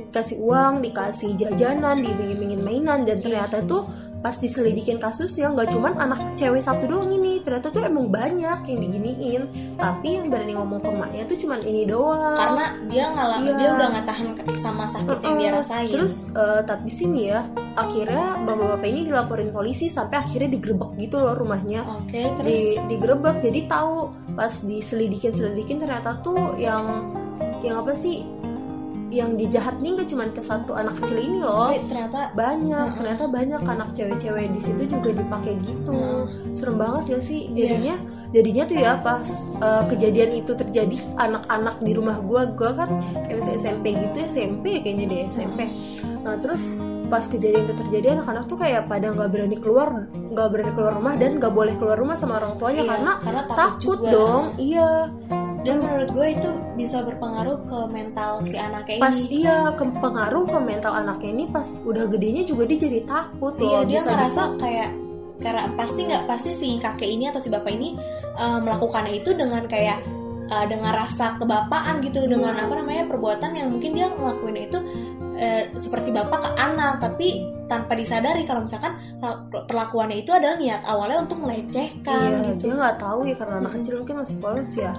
dikasih 0.10 0.42
uang 0.42 0.82
dikasih 0.82 1.38
jajanan 1.38 2.02
diiming-imingin 2.02 2.66
mainan 2.66 3.06
dan 3.06 3.22
ternyata 3.22 3.62
tuh 3.62 3.86
pas 4.26 4.42
diselidikin 4.42 4.98
kasusnya 4.98 5.54
nggak 5.54 5.70
cuman 5.70 5.94
anak 6.02 6.34
cewek 6.34 6.66
satu 6.66 6.90
doang 6.90 7.14
ini. 7.14 7.46
Ternyata 7.46 7.70
tuh 7.70 7.86
emang 7.86 8.10
banyak 8.10 8.58
yang 8.66 8.80
diginiin. 8.82 9.42
Tapi 9.78 10.18
yang 10.18 10.34
berani 10.34 10.58
ngomong 10.58 10.82
ke 10.82 10.90
emaknya 10.90 11.24
tuh 11.30 11.38
cuman 11.46 11.62
ini 11.62 11.86
doang. 11.86 12.34
Karena 12.34 12.66
dia 12.90 13.06
ngalah 13.14 13.38
Iya. 13.38 13.54
dia 13.54 13.70
udah 13.78 13.88
nggak 13.94 14.06
tahan 14.10 14.28
sama 14.58 14.90
sakit 14.90 15.18
yang 15.22 15.38
dia 15.38 15.52
rasain. 15.54 15.90
Terus 15.94 16.34
eh, 16.34 16.62
tapi 16.66 16.90
sini 16.90 17.30
ya 17.30 17.46
akhirnya 17.78 18.42
bapak-bapak 18.42 18.88
ini 18.90 19.02
dilaporin 19.06 19.54
polisi 19.54 19.94
sampai 19.94 20.26
akhirnya 20.26 20.50
digerebek 20.58 20.98
gitu 20.98 21.22
loh 21.22 21.38
rumahnya. 21.38 21.86
oke 21.86 22.20
terus? 22.42 22.50
Di 22.50 22.82
digerebek 22.90 23.46
jadi 23.46 23.70
tahu 23.70 24.10
pas 24.34 24.58
diselidikin 24.66 25.38
selidikin 25.38 25.78
ternyata 25.78 26.18
tuh 26.26 26.58
yang 26.58 27.14
yang 27.62 27.82
apa 27.82 27.94
sih 27.94 28.22
yang 29.16 29.40
dijahat 29.40 29.80
nih 29.80 29.96
nggak 29.96 30.08
cuma 30.12 30.28
ke 30.28 30.44
satu 30.44 30.76
anak 30.76 31.00
kecil 31.00 31.18
ini 31.18 31.40
loh. 31.40 31.72
Tapi 31.72 31.88
ternyata 31.88 32.20
banyak 32.36 32.86
Mm-mm. 32.92 32.98
ternyata 33.00 33.24
banyak 33.26 33.62
anak 33.64 33.90
cewek-cewek 33.96 34.46
di 34.52 34.60
situ 34.60 34.82
juga 34.86 35.10
dipakai 35.10 35.54
gitu. 35.64 36.28
Serem 36.52 36.76
banget 36.76 37.04
ya 37.16 37.20
sih? 37.24 37.48
Iya. 37.48 37.56
jadinya 37.72 37.96
jadinya 38.36 38.64
tuh 38.68 38.78
ya 38.78 38.92
pas 39.00 39.28
uh, 39.64 39.84
kejadian 39.88 40.32
itu 40.36 40.52
terjadi 40.52 40.98
anak-anak 41.16 41.80
di 41.80 41.92
rumah 41.96 42.20
gua 42.20 42.52
gua 42.52 42.76
kan 42.76 42.90
kayak 43.24 43.40
misalnya 43.40 43.60
SMP 43.64 43.86
gitu 43.96 44.18
SMP 44.28 44.84
kayaknya 44.84 45.06
deh 45.08 45.20
SMP 45.32 45.60
nah 46.20 46.36
terus 46.36 46.68
pas 47.08 47.24
kejadian 47.24 47.64
itu 47.64 47.74
terjadi 47.80 48.20
anak-anak 48.20 48.44
tuh 48.50 48.58
kayak 48.60 48.90
pada 48.92 49.14
nggak 49.14 49.30
berani 49.32 49.56
keluar 49.56 50.10
nggak 50.12 50.48
berani 50.52 50.72
keluar 50.76 50.94
rumah 50.98 51.14
dan 51.16 51.40
nggak 51.40 51.54
boleh 51.54 51.76
keluar 51.80 51.96
rumah 51.96 52.18
sama 52.20 52.42
orang 52.42 52.60
tuanya 52.60 52.82
Iya, 52.84 52.92
karena 52.92 53.12
karena 53.24 53.42
takut, 53.46 53.56
takut 53.56 53.98
juga. 54.04 54.10
dong. 54.12 54.44
Iya 54.60 54.90
dan 55.66 55.82
menurut 55.82 56.10
gue 56.14 56.28
itu 56.38 56.52
bisa 56.78 57.02
berpengaruh 57.02 57.66
ke 57.66 57.80
mental 57.90 58.46
si 58.46 58.54
anaknya 58.54 59.02
pas 59.02 59.18
ini 59.18 59.42
dia 59.42 59.74
ke 59.74 59.84
pengaruh 59.98 60.46
ke 60.46 60.60
mental 60.62 60.94
anaknya 60.94 61.30
ini 61.42 61.46
pas 61.50 61.68
udah 61.82 62.06
gedenya 62.06 62.46
juga 62.46 62.70
dia 62.70 62.80
jadi 62.86 63.02
takut 63.10 63.54
iya 63.58 63.66
loh 63.66 63.84
dia 63.90 63.98
bisa 63.98 64.10
ngerasa 64.14 64.42
kayak 64.62 64.90
karena 65.42 65.64
pasti 65.76 66.00
nggak 66.06 66.24
pasti 66.30 66.50
si 66.56 66.68
kakek 66.80 67.10
ini 67.10 67.28
atau 67.28 67.42
si 67.42 67.50
bapak 67.52 67.72
ini 67.74 67.98
uh, 68.40 68.62
melakukannya 68.62 69.20
itu 69.20 69.36
dengan 69.36 69.66
kayak 69.68 70.00
uh, 70.50 70.66
dengan 70.70 70.94
rasa 70.94 71.36
kebapaan 71.42 72.02
gitu 72.06 72.26
dengan 72.30 72.56
Hmm. 72.56 72.64
apa 72.70 72.74
namanya 72.80 73.04
perbuatan 73.10 73.52
yang 73.58 73.68
mungkin 73.74 73.92
dia 73.98 74.08
ngelakuin 74.14 74.58
itu 74.70 74.80
uh, 75.36 75.64
seperti 75.76 76.14
bapak 76.14 76.40
ke 76.40 76.50
anak. 76.62 77.02
Tapi 77.02 77.30
tanpa 77.66 77.98
disadari 77.98 78.46
kalau 78.46 78.64
misalkan 78.64 78.94
perlakuannya 79.70 80.22
itu 80.22 80.32
adalah 80.32 80.56
niat 80.58 80.82
awalnya 80.86 81.26
untuk 81.26 81.42
melecehkan 81.42 82.30
iya, 82.42 82.48
gitu. 82.54 82.70
dia 82.70 82.74
nggak 82.78 82.98
tahu 83.02 83.20
ya 83.26 83.36
karena 83.38 83.56
anak 83.62 83.72
kecil 83.82 83.94
mungkin 84.02 84.16
masih 84.22 84.36
polos 84.38 84.72
ya. 84.78 84.92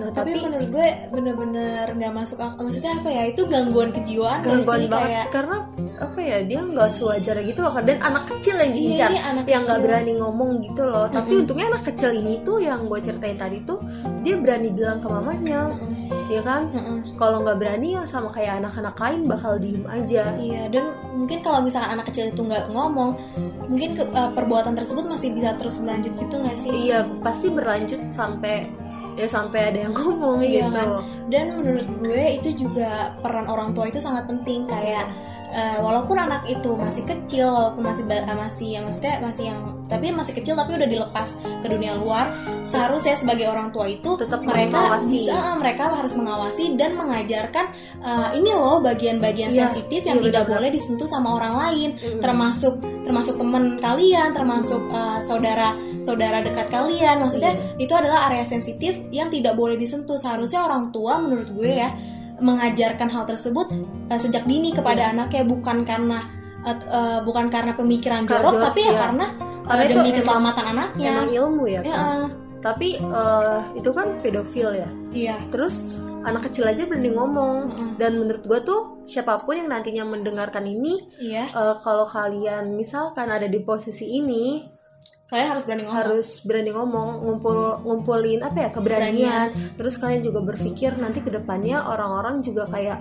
Nah, 0.00 0.10
tapi, 0.14 0.30
menurut 0.38 0.68
gue 0.70 0.88
bener-bener 1.12 1.86
nggak 1.92 2.12
masuk 2.14 2.38
akal 2.40 2.62
maksudnya 2.64 2.92
apa 2.96 3.08
ya? 3.10 3.22
Itu 3.30 3.42
gangguan 3.50 3.90
kejiwaan 3.90 4.40
gangguan 4.42 4.80
sih? 4.80 4.88
banget 4.88 5.08
kayak 5.10 5.26
karena 5.34 5.56
apa 6.00 6.20
ya 6.24 6.38
dia 6.46 6.60
nggak 6.64 6.90
sewajarnya 6.96 7.44
gitu 7.44 7.60
loh 7.60 7.74
dan 7.84 7.98
anak 8.00 8.24
kecil 8.24 8.56
yang 8.56 8.72
iya, 8.72 8.78
diincar 8.78 9.10
anak 9.12 9.44
yang 9.44 9.62
nggak 9.68 9.80
berani 9.84 10.12
ngomong 10.16 10.50
gitu 10.64 10.82
loh. 10.86 11.06
Tapi 11.10 11.30
untungnya 11.44 11.66
anak 11.76 11.82
kecil 11.92 12.10
ini 12.16 12.40
tuh 12.46 12.58
yang 12.62 12.86
gue 12.88 12.98
ceritain 13.02 13.36
tadi 13.36 13.58
tuh 13.66 13.78
dia 14.22 14.38
berani 14.38 14.68
bilang 14.72 15.02
ke 15.02 15.08
mamanya. 15.10 15.74
Ya 16.30 16.40
kan 16.40 16.70
Mm-mm. 16.70 17.18
kalau 17.18 17.42
nggak 17.42 17.58
berani 17.58 17.98
ya 17.98 18.06
sama 18.06 18.30
kayak 18.30 18.62
anak-anak 18.62 18.94
lain 18.94 19.20
bakal 19.26 19.58
diem 19.58 19.82
aja 19.84 20.30
Iya, 20.38 20.70
dan 20.70 20.84
mungkin 21.10 21.42
kalau 21.42 21.58
misalkan 21.58 21.98
anak 21.98 22.06
kecil 22.06 22.30
itu 22.30 22.40
nggak 22.40 22.70
ngomong, 22.70 23.18
mungkin 23.66 23.98
ke- 23.98 24.06
uh, 24.14 24.30
perbuatan 24.30 24.78
tersebut 24.78 25.10
masih 25.10 25.34
bisa 25.34 25.58
terus 25.58 25.82
berlanjut 25.82 26.14
gitu 26.14 26.34
nggak 26.38 26.54
sih? 26.56 26.70
iya 26.70 27.02
pasti 27.20 27.50
berlanjut 27.50 28.14
sampai 28.14 28.70
ya 29.18 29.26
sampai 29.26 29.74
ada 29.74 29.78
yang 29.84 29.94
ngomong 29.98 30.38
Iya, 30.40 30.70
gitu 30.70 30.70
kan? 30.70 30.88
Dan 31.26 31.46
menurut 31.58 31.88
gue 31.98 32.22
itu 32.38 32.48
juga 32.56 33.10
peran 33.18 33.50
orang 33.50 33.74
tua 33.74 33.90
itu 33.90 33.98
sangat 33.98 34.30
penting 34.30 34.64
kayak 34.64 35.10
uh, 35.50 35.82
walaupun 35.82 36.14
anak 36.14 36.46
itu 36.46 36.70
masih 36.78 37.02
kecil, 37.04 37.50
walaupun 37.50 37.90
masih 37.90 38.06
uh, 38.06 38.36
masih 38.38 38.68
yang 38.78 38.84
maksudnya 38.86 39.14
masih 39.18 39.44
yang 39.50 39.60
tapi 39.90 40.14
masih 40.14 40.38
kecil 40.38 40.54
tapi 40.54 40.78
udah 40.78 40.86
dilepas 40.86 41.34
ke 41.60 41.66
dunia 41.66 41.98
luar, 41.98 42.30
seharusnya 42.62 43.18
sebagai 43.18 43.50
orang 43.50 43.74
tua 43.74 43.90
itu 43.90 44.14
tetap 44.14 44.46
mereka 44.46 44.78
mengawasi. 44.94 45.10
bisa 45.10 45.34
uh, 45.34 45.56
mereka 45.58 45.90
harus 45.90 46.14
mengawasi 46.14 46.78
dan 46.78 46.94
mengajarkan 46.94 47.66
uh, 48.00 48.30
ini 48.32 48.54
loh 48.54 48.78
bagian-bagian 48.78 49.50
Iya, 49.50 49.66
sensitif 49.66 50.06
yang 50.06 50.22
iya, 50.22 50.30
tidak 50.30 50.46
benar-benar. 50.46 50.54
boleh 50.62 50.70
disentuh 50.70 51.08
sama 51.10 51.28
orang 51.34 51.54
lain 51.58 51.90
Mm-mm. 51.98 52.22
termasuk 52.22 52.74
termasuk 53.02 53.34
teman 53.36 53.82
kalian 53.82 54.30
termasuk 54.30 54.82
uh, 54.94 55.18
saudara 55.26 55.74
saudara 55.98 56.38
dekat 56.46 56.70
kalian 56.70 57.18
maksudnya 57.18 57.52
Iya. 57.58 57.82
itu 57.82 57.92
adalah 57.98 58.30
area 58.30 58.46
sensitif 58.46 58.94
yang 59.10 59.26
tidak 59.28 59.58
boleh 59.58 59.74
disentuh 59.74 60.14
seharusnya 60.14 60.62
orang 60.62 60.94
tua 60.94 61.18
menurut 61.18 61.50
gue 61.50 61.70
ya 61.82 61.90
mengajarkan 62.38 63.08
hal 63.10 63.26
tersebut 63.26 63.68
uh, 64.08 64.16
sejak 64.20 64.46
dini 64.46 64.70
kepada 64.70 65.10
anaknya 65.10 65.42
bukan 65.44 65.82
karena 65.82 66.24
uh, 66.64 66.76
uh, 66.88 67.18
bukan 67.24 67.50
karena 67.52 67.72
pemikiran 67.76 68.24
jorok 68.24 68.54
jorok, 68.56 68.64
tapi 68.70 68.80
ya 68.86 68.92
iya. 68.92 68.98
karena 69.00 69.26
Karena 69.70 69.82
itu 69.86 69.94
demi 69.94 70.10
emang- 70.10 70.18
keselamatan 70.18 70.64
anaknya. 70.74 71.08
emang 71.14 71.28
ilmu 71.30 71.64
ya 71.70 71.80
ya 71.80 71.94
kan 71.94 71.98
uh, 72.02 72.28
tapi 72.60 73.00
eh, 73.00 73.58
itu 73.72 73.90
kan 73.96 74.20
pedofil 74.20 74.68
ya. 74.76 74.90
Iya. 75.16 75.36
Terus 75.48 75.96
anak 76.20 76.52
kecil 76.52 76.68
aja 76.68 76.84
berani 76.84 77.08
ngomong. 77.08 77.56
Mm-mm. 77.72 77.90
dan 77.96 78.20
menurut 78.20 78.44
gue 78.44 78.60
tuh 78.60 79.00
siapa 79.08 79.40
pun 79.40 79.56
yang 79.56 79.72
nantinya 79.72 80.04
mendengarkan 80.04 80.68
ini 80.68 81.00
iya. 81.16 81.48
eh, 81.48 81.76
kalau 81.80 82.04
kalian 82.04 82.76
misalkan 82.76 83.32
ada 83.32 83.48
di 83.48 83.64
posisi 83.64 84.20
ini 84.20 84.60
kalian 85.30 85.56
harus 85.56 85.64
berani 85.64 85.82
ngomong. 85.86 85.96
harus 86.02 86.28
berani 86.42 86.70
ngomong 86.74 87.08
ngumpul 87.22 87.58
ngumpulin 87.86 88.40
apa 88.44 88.58
ya 88.66 88.68
keberanian. 88.74 89.48
Terus 89.78 89.94
kalian 89.96 90.20
juga 90.20 90.44
berpikir 90.44 91.00
nanti 91.00 91.24
ke 91.24 91.30
depannya 91.32 91.80
orang-orang 91.86 92.42
juga 92.44 92.66
kayak 92.68 92.98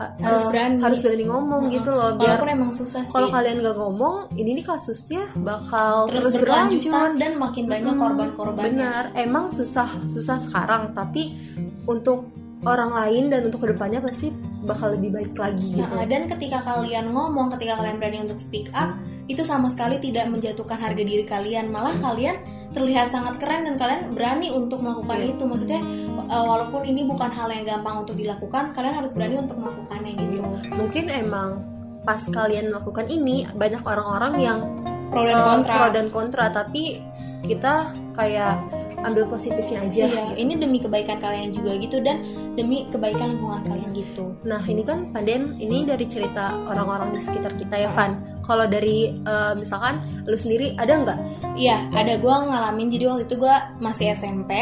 Harus 0.00 0.44
eh, 0.44 0.48
berani. 0.48 0.80
harus 0.80 0.98
berani 1.04 1.24
ngomong 1.28 1.62
gitu 1.68 1.92
loh 1.92 2.16
biar 2.16 2.40
walaupun 2.40 2.48
emang 2.56 2.72
susah 2.72 3.04
sih. 3.04 3.12
kalau 3.12 3.28
kalian 3.28 3.60
gak 3.60 3.76
ngomong 3.76 4.16
ini 4.32 4.50
nih 4.56 4.64
kasusnya 4.64 5.28
bakal 5.36 6.08
terus, 6.08 6.32
terus, 6.32 6.40
berlanjut. 6.40 7.20
dan 7.20 7.32
makin 7.36 7.64
banyak 7.68 7.94
Mm, 7.94 8.00
korban-korbannya. 8.00 8.80
Benar 8.80 9.04
emang 9.12 9.52
susah 9.52 9.88
susah 10.08 10.40
sekarang 10.40 10.96
tapi 10.96 11.36
untuk 11.84 12.32
orang 12.64 12.92
lain 12.92 13.32
dan 13.32 13.40
untuk 13.48 13.64
ke 13.64 13.72
depannya 13.72 14.00
pasti 14.04 14.28
bakal 14.68 14.92
lebih 14.92 15.16
baik 15.16 15.32
lagi 15.36 15.80
gitu. 15.80 15.94
Nah, 15.96 16.04
dan 16.04 16.28
ketika 16.28 16.60
kalian 16.60 17.08
ngomong, 17.12 17.48
ketika 17.56 17.80
kalian 17.80 17.96
berani 17.96 18.18
untuk 18.28 18.36
speak 18.36 18.68
up, 18.76 18.92
itu 19.30 19.46
sama 19.46 19.70
sekali 19.70 20.02
tidak 20.02 20.26
menjatuhkan 20.26 20.74
harga 20.82 21.02
diri 21.06 21.22
kalian, 21.22 21.70
malah 21.70 21.94
kalian 22.02 22.34
terlihat 22.74 23.10
sangat 23.10 23.38
keren 23.38 23.66
dan 23.66 23.74
kalian 23.78 24.14
berani 24.14 24.50
untuk 24.50 24.82
melakukan 24.82 25.18
Iya. 25.22 25.34
itu. 25.34 25.42
Maksudnya 25.46 25.80
uh, 26.26 26.44
walaupun 26.46 26.82
ini 26.86 27.06
bukan 27.06 27.30
hal 27.30 27.46
yang 27.50 27.62
gampang 27.62 28.02
untuk 28.02 28.18
dilakukan, 28.18 28.74
kalian 28.74 28.94
harus 28.98 29.14
berani 29.14 29.38
untuk 29.38 29.58
melakukannya 29.62 30.12
gitu. 30.18 30.42
mungkin 30.74 31.04
emang 31.10 31.62
pas 32.00 32.22
kalian 32.26 32.72
melakukan 32.72 33.06
ini 33.06 33.44
banyak 33.52 33.82
orang-orang 33.84 34.34
yang 34.40 34.58
Pro 35.10 35.26
dan 35.26 35.36
eh, 35.36 35.44
kontra. 35.44 35.74
pro 35.74 35.86
dan 35.90 36.06
kontra 36.08 36.44
tapi 36.48 37.02
kita 37.42 37.92
kayak 38.14 38.62
ambil 39.04 39.24
positifnya 39.28 39.80
aja 39.86 40.04
Iya, 40.10 40.26
ini 40.36 40.56
demi 40.56 40.78
kebaikan 40.80 41.18
kalian 41.20 41.54
juga 41.54 41.76
gitu 41.78 42.00
dan 42.00 42.24
demi 42.56 42.88
kebaikan 42.88 43.36
lingkungan 43.36 43.62
kalian 43.64 43.90
gitu. 43.96 44.34
Nah 44.44 44.60
ini 44.66 44.82
kan 44.82 45.10
Fanden, 45.14 45.56
ini 45.60 45.84
dari 45.86 46.06
cerita 46.08 46.56
orang-orang 46.68 47.16
di 47.16 47.20
sekitar 47.24 47.56
kita 47.56 47.76
ya 47.86 47.90
Van. 47.92 48.42
Kalau 48.44 48.66
dari 48.66 49.12
eh, 49.12 49.52
misalkan 49.54 50.02
lu 50.26 50.34
sendiri 50.34 50.74
ada 50.76 50.92
nggak? 51.00 51.18
Iya, 51.54 51.92
ada 51.92 52.18
gue 52.18 52.34
ngalamin 52.34 52.88
jadi 52.90 53.04
waktu 53.12 53.24
itu 53.28 53.36
gue 53.38 53.56
masih 53.78 54.16
SMP 54.16 54.52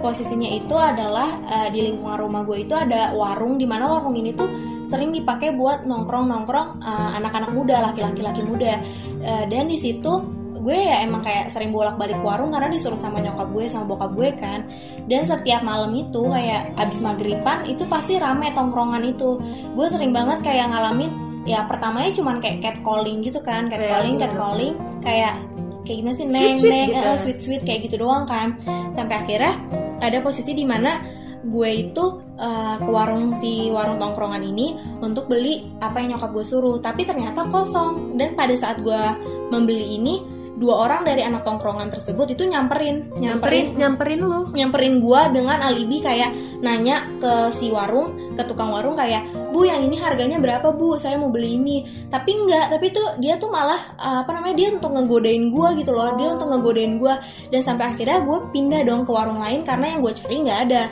posisinya 0.00 0.48
itu 0.48 0.72
adalah 0.74 1.28
uh, 1.44 1.68
di 1.68 1.84
lingkungan 1.84 2.16
rumah 2.16 2.42
gue 2.48 2.64
itu 2.64 2.72
ada 2.72 3.12
warung 3.12 3.60
di 3.60 3.68
mana 3.68 3.84
warung 3.84 4.16
ini 4.16 4.32
tuh 4.32 4.48
sering 4.88 5.12
dipakai 5.12 5.52
buat 5.52 5.84
nongkrong 5.84 6.24
nongkrong 6.24 6.68
uh, 6.80 7.10
anak-anak 7.20 7.52
muda 7.52 7.84
laki-laki 7.84 8.24
laki 8.24 8.40
muda 8.40 8.80
uh, 9.20 9.44
dan 9.46 9.68
di 9.68 9.76
situ 9.76 10.39
gue 10.60 10.76
ya 10.76 11.00
emang 11.02 11.24
kayak 11.24 11.48
sering 11.48 11.72
bolak-balik 11.72 12.20
warung 12.20 12.52
karena 12.52 12.68
disuruh 12.68 13.00
sama 13.00 13.18
nyokap 13.24 13.48
gue 13.50 13.64
sama 13.66 13.88
bokap 13.88 14.12
gue 14.12 14.28
kan. 14.36 14.60
Dan 15.08 15.24
setiap 15.24 15.64
malam 15.64 15.90
itu 15.96 16.20
kayak 16.28 16.76
abis 16.76 17.00
maghriban 17.00 17.64
itu 17.64 17.88
pasti 17.88 18.20
rame 18.20 18.52
tongkrongan 18.52 19.02
itu. 19.08 19.40
Gue 19.72 19.86
sering 19.88 20.12
banget 20.12 20.44
kayak 20.44 20.68
ngalamin 20.68 21.10
ya 21.48 21.64
pertamanya 21.64 22.12
cuman 22.12 22.36
kayak 22.36 22.60
cat 22.60 22.76
calling 22.84 23.24
gitu 23.24 23.40
kan 23.40 23.72
cat 23.72 23.80
calling 23.80 24.20
cat 24.20 24.28
calling 24.36 24.76
kayak 25.00 25.40
kayak 25.88 26.04
gimana 26.04 26.14
sih 26.14 26.26
neng 26.28 26.52
Sweet-sweet 26.52 26.72
neng 26.76 26.88
gitu. 26.92 27.08
eh, 27.08 27.16
sweet 27.16 27.38
sweet 27.40 27.62
kayak 27.64 27.80
gitu 27.88 27.96
doang 28.04 28.28
kan. 28.28 28.54
Sampai 28.92 29.24
akhirnya 29.24 29.56
ada 30.00 30.20
posisi 30.20 30.52
di 30.52 30.68
mana 30.68 31.00
gue 31.40 31.70
itu 31.72 32.04
uh, 32.36 32.76
ke 32.76 32.90
warung 32.92 33.32
si 33.32 33.72
warung 33.72 33.96
tongkrongan 33.96 34.44
ini 34.44 34.76
untuk 35.00 35.24
beli 35.24 35.72
apa 35.80 36.04
yang 36.04 36.14
nyokap 36.14 36.30
gue 36.36 36.44
suruh. 36.44 36.76
Tapi 36.78 37.08
ternyata 37.08 37.48
kosong. 37.48 38.14
Dan 38.20 38.36
pada 38.36 38.52
saat 38.54 38.84
gue 38.84 39.02
membeli 39.48 39.96
ini 39.96 40.39
dua 40.60 40.84
orang 40.84 41.08
dari 41.08 41.24
anak 41.24 41.40
tongkrongan 41.40 41.88
tersebut 41.88 42.36
itu 42.36 42.44
nyamperin 42.44 43.08
nyamperin 43.16 43.80
nyamperin 43.80 44.20
lu. 44.20 44.44
nyamperin 44.52 45.00
gua 45.00 45.32
dengan 45.32 45.64
alibi 45.64 46.04
kayak 46.04 46.60
nanya 46.60 47.08
ke 47.16 47.48
si 47.48 47.72
warung 47.72 48.36
ke 48.36 48.44
tukang 48.44 48.68
warung 48.68 48.92
kayak 48.92 49.24
bu 49.50 49.66
yang 49.66 49.82
ini 49.82 49.98
harganya 49.98 50.38
berapa 50.38 50.70
bu? 50.76 50.94
Saya 51.00 51.18
mau 51.18 51.32
beli 51.32 51.58
ini. 51.58 51.82
Tapi 52.06 52.30
enggak 52.30 52.76
tapi 52.76 52.92
tuh 52.94 53.18
dia 53.18 53.34
tuh 53.40 53.50
malah 53.50 53.96
uh, 53.98 54.22
apa 54.22 54.30
namanya 54.36 54.54
dia 54.54 54.68
untuk 54.76 54.94
ngegodain 54.94 55.50
gua 55.50 55.74
gitu 55.74 55.90
loh 55.90 56.14
dia 56.14 56.28
untuk 56.36 56.48
ngegodain 56.52 57.00
gua. 57.00 57.18
Dan 57.50 57.60
sampai 57.64 57.96
akhirnya 57.96 58.22
gue 58.22 58.38
pindah 58.54 58.86
dong 58.86 59.02
ke 59.02 59.10
warung 59.10 59.42
lain 59.42 59.66
karena 59.66 59.96
yang 59.96 60.00
gue 60.04 60.12
cari 60.14 60.36
nggak 60.46 60.60
ada. 60.70 60.82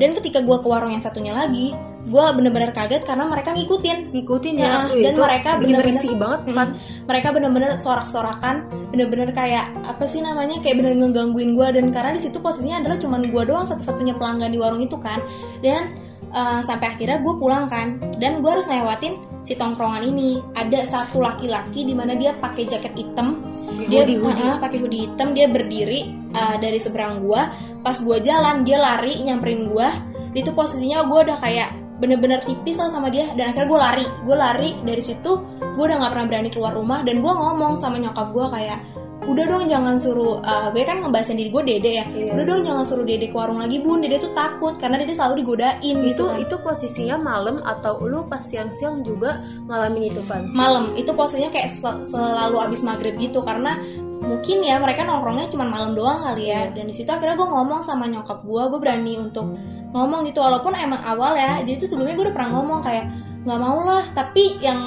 Dan 0.00 0.10
ketika 0.16 0.40
gua 0.40 0.62
ke 0.62 0.68
warung 0.70 0.94
yang 0.94 1.02
satunya 1.02 1.36
lagi 1.36 1.76
gue 2.06 2.24
bener-bener 2.38 2.70
kaget 2.70 3.02
karena 3.02 3.26
mereka 3.26 3.50
ngikutin. 3.52 4.14
Ngikutin 4.14 4.54
Ya, 4.56 4.88
ya, 4.94 5.10
dan 5.10 5.12
itu 5.12 5.20
mereka 5.20 5.50
bikin 5.58 5.74
bener-bener- 5.76 5.86
risih 6.00 6.14
banget 6.16 6.40
kan 6.54 6.68
mereka 7.06 7.28
bener-bener 7.34 7.70
sorak-sorakan 7.76 8.56
bener-bener 8.94 9.28
kayak 9.34 9.66
apa 9.84 10.04
sih 10.06 10.22
namanya 10.22 10.62
kayak 10.62 10.80
bener 10.80 10.94
ngegangguin 10.96 11.58
gue 11.58 11.68
dan 11.76 11.86
karena 11.90 12.10
di 12.14 12.22
situ 12.22 12.38
posisinya 12.38 12.80
adalah 12.80 12.96
cuman 12.96 13.20
gue 13.28 13.42
doang 13.44 13.66
satu-satunya 13.66 14.14
pelanggan 14.16 14.50
di 14.54 14.58
warung 14.62 14.80
itu 14.80 14.96
kan. 14.96 15.18
Dan 15.60 15.92
uh, 16.30 16.62
sampai 16.62 16.94
akhirnya 16.94 17.18
gue 17.20 17.34
pulang 17.36 17.66
kan. 17.66 17.98
Dan 18.16 18.40
gue 18.40 18.50
harus 18.50 18.70
lewatin 18.70 19.18
si 19.42 19.58
tongkrongan 19.58 20.06
ini. 20.06 20.38
Ada 20.54 20.86
satu 20.86 21.20
laki-laki 21.22 21.84
di 21.84 21.92
mana 21.92 22.14
dia 22.14 22.32
pakai 22.38 22.64
jaket 22.70 22.94
hitam. 22.94 23.42
Dia 23.86 24.08
Hoodie, 24.08 24.18
uh-uh, 24.18 24.56
pakai 24.62 24.78
hoodie 24.80 25.04
hitam. 25.10 25.36
Dia 25.36 25.46
berdiri 25.50 26.08
uh, 26.32 26.56
dari 26.56 26.78
seberang 26.80 27.24
gue 27.24 27.42
pas 27.82 27.96
gue 27.96 28.18
jalan 28.18 28.66
dia 28.66 28.78
lari 28.82 29.22
nyamperin 29.22 29.70
gue 29.70 29.88
itu 30.36 30.50
posisinya 30.52 31.06
gue 31.08 31.18
udah 31.30 31.38
kayak 31.40 31.70
bener-bener 31.96 32.40
tipis 32.44 32.76
lah 32.76 32.92
sama 32.92 33.08
dia 33.08 33.32
dan 33.34 33.52
akhirnya 33.52 33.68
gue 33.68 33.80
lari. 33.80 34.06
Gue 34.24 34.36
lari 34.36 34.70
dari 34.84 35.02
situ 35.02 35.32
gue 35.60 35.84
udah 35.84 35.96
nggak 36.00 36.12
pernah 36.12 36.26
berani 36.28 36.48
keluar 36.52 36.72
rumah 36.76 37.00
dan 37.04 37.20
gue 37.20 37.32
ngomong 37.32 37.76
sama 37.76 38.00
nyokap 38.00 38.32
gue 38.32 38.46
kayak 38.52 38.80
udah 39.26 39.44
dong 39.50 39.66
jangan 39.66 39.98
suruh 39.98 40.38
uh, 40.38 40.70
gue 40.70 40.86
kan 40.86 41.02
ngebahasin 41.02 41.34
diri 41.34 41.50
gue 41.50 41.62
dede 41.66 41.90
ya. 41.98 42.04
Iya. 42.06 42.30
udah 42.38 42.44
dong 42.46 42.62
jangan 42.62 42.84
suruh 42.86 43.02
dede 43.02 43.26
ke 43.26 43.34
warung 43.34 43.58
lagi 43.58 43.82
bun. 43.82 43.98
Dede 43.98 44.22
tuh 44.22 44.30
takut 44.30 44.78
karena 44.78 45.02
dede 45.02 45.18
selalu 45.18 45.42
digodain 45.42 45.76
itu 45.82 46.14
gitu. 46.14 46.24
kan. 46.30 46.38
itu 46.38 46.54
posisinya 46.62 47.16
malam 47.18 47.58
atau 47.66 47.98
lu 48.06 48.22
pas 48.30 48.40
siang-siang 48.44 49.02
juga 49.02 49.42
ngalamin 49.66 50.14
itu 50.14 50.22
Van? 50.22 50.46
Malam. 50.54 50.94
Itu 50.94 51.10
posisinya 51.18 51.50
kayak 51.50 51.68
sel- 51.74 52.04
selalu 52.06 52.56
abis 52.70 52.86
maghrib 52.86 53.18
gitu 53.18 53.42
karena 53.42 53.82
mungkin 54.16 54.64
ya 54.64 54.78
mereka 54.78 55.04
nongkrongnya 55.04 55.50
cuma 55.50 55.66
malam 55.66 55.98
doang 55.98 56.22
kali 56.22 56.46
ya. 56.46 56.70
Dan 56.70 56.86
di 56.86 56.94
situ 56.94 57.10
akhirnya 57.10 57.34
gue 57.34 57.48
ngomong 57.50 57.82
sama 57.82 58.06
nyokap 58.06 58.46
gue 58.46 58.62
gue 58.70 58.78
berani 58.78 59.18
untuk 59.18 59.58
ngomong 59.94 60.26
gitu 60.26 60.42
walaupun 60.42 60.74
emang 60.74 61.02
awal 61.02 61.34
ya 61.38 61.62
jadi 61.62 61.78
itu 61.78 61.86
sebelumnya 61.86 62.14
gue 62.18 62.24
udah 62.30 62.36
pernah 62.36 62.50
ngomong 62.58 62.80
kayak 62.82 63.06
nggak 63.46 63.60
mau 63.62 63.78
lah 63.86 64.04
tapi 64.10 64.58
yang 64.58 64.80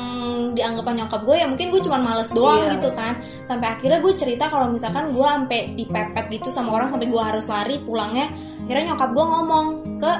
dianggapnya 0.52 1.06
nyokap 1.06 1.22
gue 1.24 1.36
ya 1.40 1.48
mungkin 1.48 1.72
gue 1.72 1.82
cuma 1.86 1.98
males 2.02 2.28
doang 2.36 2.60
Iya. 2.68 2.72
gitu 2.76 2.90
kan 2.92 3.14
sampai 3.48 3.68
akhirnya 3.72 4.00
gue 4.04 4.14
cerita 4.18 4.52
kalau 4.52 4.68
misalkan 4.68 5.16
gue 5.16 5.24
sampai 5.24 5.60
dipepet 5.80 6.26
gitu 6.34 6.50
sama 6.52 6.76
orang 6.76 6.92
sampai 6.92 7.08
gue 7.08 7.22
harus 7.22 7.46
lari 7.48 7.80
pulangnya 7.80 8.28
akhirnya 8.68 8.94
nyokap 8.94 9.10
gue 9.16 9.26
ngomong 9.26 9.66
ke 10.02 10.12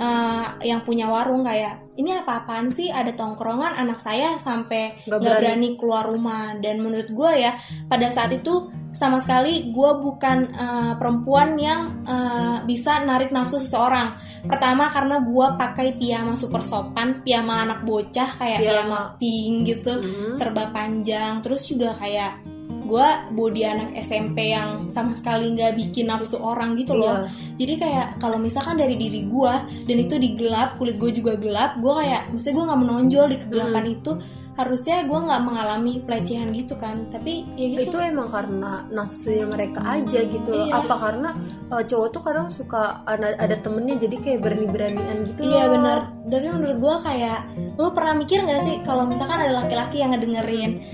eh, 0.00 0.46
yang 0.64 0.80
punya 0.86 1.06
warung 1.12 1.44
kayak 1.44 1.82
ini 2.00 2.16
apa-apaan 2.16 2.72
sih 2.72 2.88
ada 2.88 3.12
tongkrongan 3.12 3.76
anak 3.76 4.00
saya 4.00 4.40
sampai 4.40 5.04
nggak 5.04 5.20
berani. 5.20 5.36
berani 5.36 5.68
keluar 5.76 6.08
rumah 6.08 6.56
dan 6.56 6.80
menurut 6.80 7.12
gue 7.12 7.32
ya 7.36 7.52
pada 7.92 8.08
saat 8.08 8.32
itu 8.32 8.72
sama 8.92 9.16
sekali 9.18 9.72
gue 9.72 9.90
bukan 9.98 10.38
eh, 10.48 10.92
perempuan 10.94 11.56
yang 11.56 12.04
eh, 12.04 12.56
bisa 12.62 13.00
narik 13.00 13.32
nafsu 13.32 13.56
seseorang 13.56 14.14
pertama 14.44 14.86
karena 14.86 15.16
gue 15.18 15.46
pakai 15.56 15.96
piyama 15.96 16.36
super 16.36 16.60
sopan 16.60 17.20
piyama 17.20 17.64
anak 17.64 17.80
bocah 17.82 18.28
kayak 18.36 18.60
Piyama. 18.60 18.76
piyama 18.76 19.00
pink 19.16 19.54
gitu 19.66 19.92
Mhm. 19.96 20.36
serba 20.36 20.68
panjang 20.68 21.40
terus 21.40 21.64
juga 21.64 21.96
kayak 21.96 22.36
gue 22.82 23.06
body 23.30 23.62
anak 23.62 23.88
SMP 23.96 24.50
yang 24.50 24.86
sama 24.86 25.12
sekali 25.12 25.50
nggak 25.50 25.72
bikin 25.74 26.06
nafsu 26.06 26.36
orang 26.36 26.74
gitu 26.74 26.92
loh 26.92 27.22
Iya. 27.22 27.30
jadi 27.56 27.74
kayak 27.78 28.06
kalau 28.18 28.36
misalkan 28.36 28.76
dari 28.76 28.94
diri 28.94 29.24
gue 29.24 29.54
dan 29.84 29.96
itu 29.96 30.14
digelap 30.16 30.76
kulit 30.76 30.96
gue 30.96 31.10
juga 31.12 31.34
gelap 31.34 31.76
gue 31.76 31.92
kayak 31.92 32.28
maksudnya 32.28 32.54
gue 32.54 32.66
nggak 32.66 32.80
menonjol 32.80 33.26
di 33.26 33.36
kegelapan 33.38 33.60
Hmm. 33.82 33.96
itu 33.96 34.12
harusnya 34.52 35.00
gue 35.02 35.16
nggak 35.16 35.42
mengalami 35.42 35.94
pelecehan 35.98 36.52
gitu 36.52 36.76
kan 36.76 37.08
tapi 37.08 37.48
ya 37.56 37.72
gitu 37.72 37.88
itu 37.88 37.96
emang 37.98 38.28
karena 38.28 38.84
nafsunya 38.86 39.48
mereka 39.48 39.80
aja 39.80 40.20
gitu 40.22 40.48
loh 40.52 40.68
Iya. 40.68 40.76
apa 40.78 40.94
karena 40.94 41.28
uh, 41.68 41.80
cowok 41.80 42.08
tuh 42.10 42.20
kadang 42.20 42.48
suka 42.48 43.00
ada, 43.02 43.32
ada 43.34 43.56
temennya 43.56 43.96
jadi 43.96 44.12
kayak 44.14 44.38
berani-beranian 44.40 45.24
gitu 45.24 45.40
Iya 45.42 45.66
loh. 45.66 45.68
benar. 45.72 45.98
Tapi 46.22 46.46
menurut 46.48 46.78
gue 46.78 46.96
kayak 47.02 47.38
lu 47.74 47.88
pernah 47.90 48.14
mikir 48.14 48.38
nggak 48.40 48.60
sih 48.60 48.76
kalau 48.82 49.04
misalkan 49.04 49.40
ada 49.40 49.56
laki-laki 49.56 49.98
yang 49.98 50.12
ngedengerin 50.12 50.84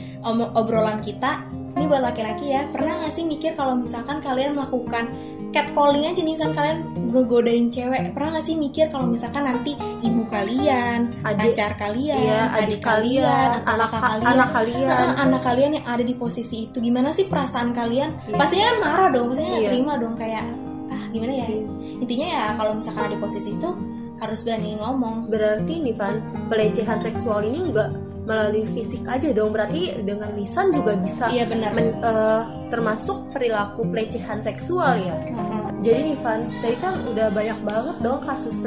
obrolan 0.54 0.98
kita, 0.98 1.42
ini 1.78 1.86
buat 1.86 2.02
laki-laki 2.02 2.50
ya, 2.50 2.66
pernah 2.68 2.98
nggak 2.98 3.10
sih 3.10 3.22
mikir 3.22 3.54
kalau 3.54 3.72
misalkan 3.72 4.18
kalian 4.18 4.52
melakukan 4.52 5.14
catcalling 5.48 6.04
aja 6.04 6.20
nih, 6.20 6.34
misalkan 6.34 6.54
kalian 6.54 6.78
ngegodain 7.08 7.66
cewek, 7.70 8.12
pernah 8.12 8.28
nggak 8.34 8.44
sih 8.44 8.54
mikir 8.54 8.90
kalau 8.90 9.06
misalkan 9.06 9.46
nanti 9.46 9.72
ibu 10.02 10.26
kalian, 10.26 11.14
Adik- 11.22 11.54
pacar 11.56 11.72
kalian, 11.78 12.18
Iya, 12.20 12.42
adik 12.52 12.80
kalian, 12.82 13.48
atau 13.62 13.72
anak 13.72 13.88
kakak 13.88 14.10
ka- 14.18 14.28
anak 14.28 14.48
kalian. 14.52 14.88
Nah, 14.90 15.14
anak 15.16 15.40
kalian 15.40 15.70
yang 15.78 15.86
ada 15.86 16.02
di 16.02 16.14
posisi 16.14 16.66
itu, 16.66 16.76
gimana 16.78 17.14
sih 17.14 17.24
perasaan 17.24 17.70
kalian? 17.72 18.10
Iya. 18.26 18.36
Pastinya 18.36 18.66
kan 18.68 18.76
marah 18.82 19.08
dong, 19.08 19.26
pastinya 19.30 19.54
Iya. 19.56 19.68
terima 19.70 19.92
dong 19.96 20.14
kayak 20.18 20.44
ah 20.88 21.04
gimana 21.08 21.32
ya? 21.32 21.46
Iya. 21.46 21.64
Intinya 21.98 22.26
ya 22.26 22.44
kalau 22.52 22.72
misalkan 22.74 23.02
ada 23.06 23.14
di 23.14 23.20
posisi 23.20 23.50
itu 23.54 23.70
harus 24.18 24.42
berani 24.42 24.74
ngomong. 24.76 25.30
berarti 25.30 25.78
nih 25.78 25.94
Van 25.94 26.18
pelecehan 26.50 26.98
seksual 26.98 27.46
ini 27.46 27.70
enggak 27.70 27.88
melalui 28.28 28.68
fisik 28.68 29.08
aja 29.08 29.32
dong 29.32 29.50
berarti 29.50 30.04
dengan 30.04 30.36
lisan 30.36 30.68
juga 30.68 30.92
bisa 30.94 31.32
Iya 31.32 31.48
benar. 31.48 31.72
men- 31.72 31.96
eh, 31.98 32.42
termasuk 32.68 33.32
perilaku 33.32 33.88
pelecehan 33.88 34.38
seksual 34.38 34.92
ya 34.94 35.16
Heeh. 35.16 35.64
jadi 35.80 35.98
nih 36.04 36.16
Van 36.20 36.52
tadi 36.60 36.76
kan 36.76 37.08
udah 37.08 37.32
banyak 37.32 37.58
banget 37.64 37.96
dong 37.98 38.20
kasus 38.20 38.60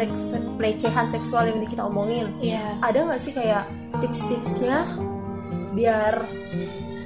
pelecehan 0.58 1.06
seksual 1.08 1.46
yang 1.46 1.62
kita 1.62 1.86
omongin 1.86 2.34
Iya. 2.42 2.82
ada 2.82 3.06
nggak 3.06 3.22
sih 3.22 3.30
kayak 3.32 3.70
tips-tipsnya 4.02 4.82
biar 5.72 6.26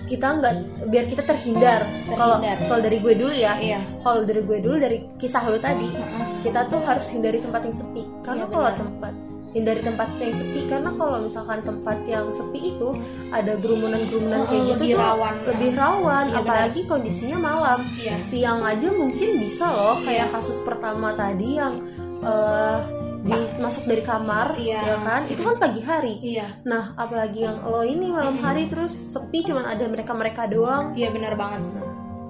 kita 0.06 0.38
nggak 0.38 0.54
biar 0.88 1.06
kita 1.06 1.26
terhindar 1.26 1.82
kalau 2.08 2.38
kalau 2.40 2.80
dari 2.80 3.02
gue 3.02 3.14
dulu 3.14 3.34
ya 3.34 3.58
Iya. 3.58 3.82
kalau 4.00 4.22
dari 4.22 4.42
gue 4.42 4.58
dulu 4.62 4.76
dari 4.78 4.98
kisah 5.18 5.44
lu 5.44 5.58
tadi 5.58 5.90
Heeh. 5.90 6.26
kita 6.40 6.70
tuh 6.70 6.80
harus 6.80 7.10
hindari 7.10 7.38
tempat 7.38 7.66
yang 7.66 7.76
sepi 7.76 8.04
karena 8.22 8.46
Iya, 8.46 8.54
kalau 8.54 8.72
tempat 8.72 9.14
hindari 9.56 9.80
tempat 9.80 10.20
yang 10.20 10.30
sepi 10.30 10.68
karena 10.68 10.92
kalau 10.92 11.18
misalkan 11.18 11.64
tempat 11.64 12.04
yang 12.04 12.28
sepi 12.28 12.76
itu 12.76 12.92
ada 13.32 13.56
gerumunan-gerumunan 13.56 14.44
Oh, 14.44 14.46
kayak 14.46 14.64
gitu 14.68 14.76
lebih 14.76 14.92
tuh 14.92 15.00
rawan. 15.02 15.36
lebih 15.48 15.72
rawan 15.74 16.26
Iya, 16.28 16.38
apalagi 16.38 16.82
kondisinya 16.84 17.38
malam 17.40 17.80
Iya. 17.96 18.16
siang 18.20 18.62
aja 18.62 18.92
mungkin 18.92 19.40
bisa 19.40 19.66
loh 19.66 19.96
kayak 20.02 20.28
kasus 20.30 20.60
pertama 20.62 21.16
tadi 21.16 21.56
yang 21.56 21.80
eh, 22.20 22.80
di 23.24 23.34
masuk 23.58 23.86
dari 23.86 24.04
kamar 24.04 24.54
Iya. 24.54 24.80
ya 24.84 24.98
kan 25.00 25.22
itu 25.26 25.40
kan 25.40 25.56
pagi 25.56 25.82
hari 25.82 26.16
Iya. 26.20 26.46
nah 26.62 26.92
apalagi 26.94 27.42
yang 27.42 27.64
lo 27.64 27.82
ini 27.82 28.12
malam 28.12 28.36
hari 28.38 28.68
terus 28.68 28.92
sepi 28.92 29.42
cuman 29.42 29.66
ada 29.66 29.88
mereka 29.88 30.12
mereka 30.12 30.46
doang 30.46 30.92
Iya 30.94 31.10
benar 31.10 31.34
banget. 31.34 31.64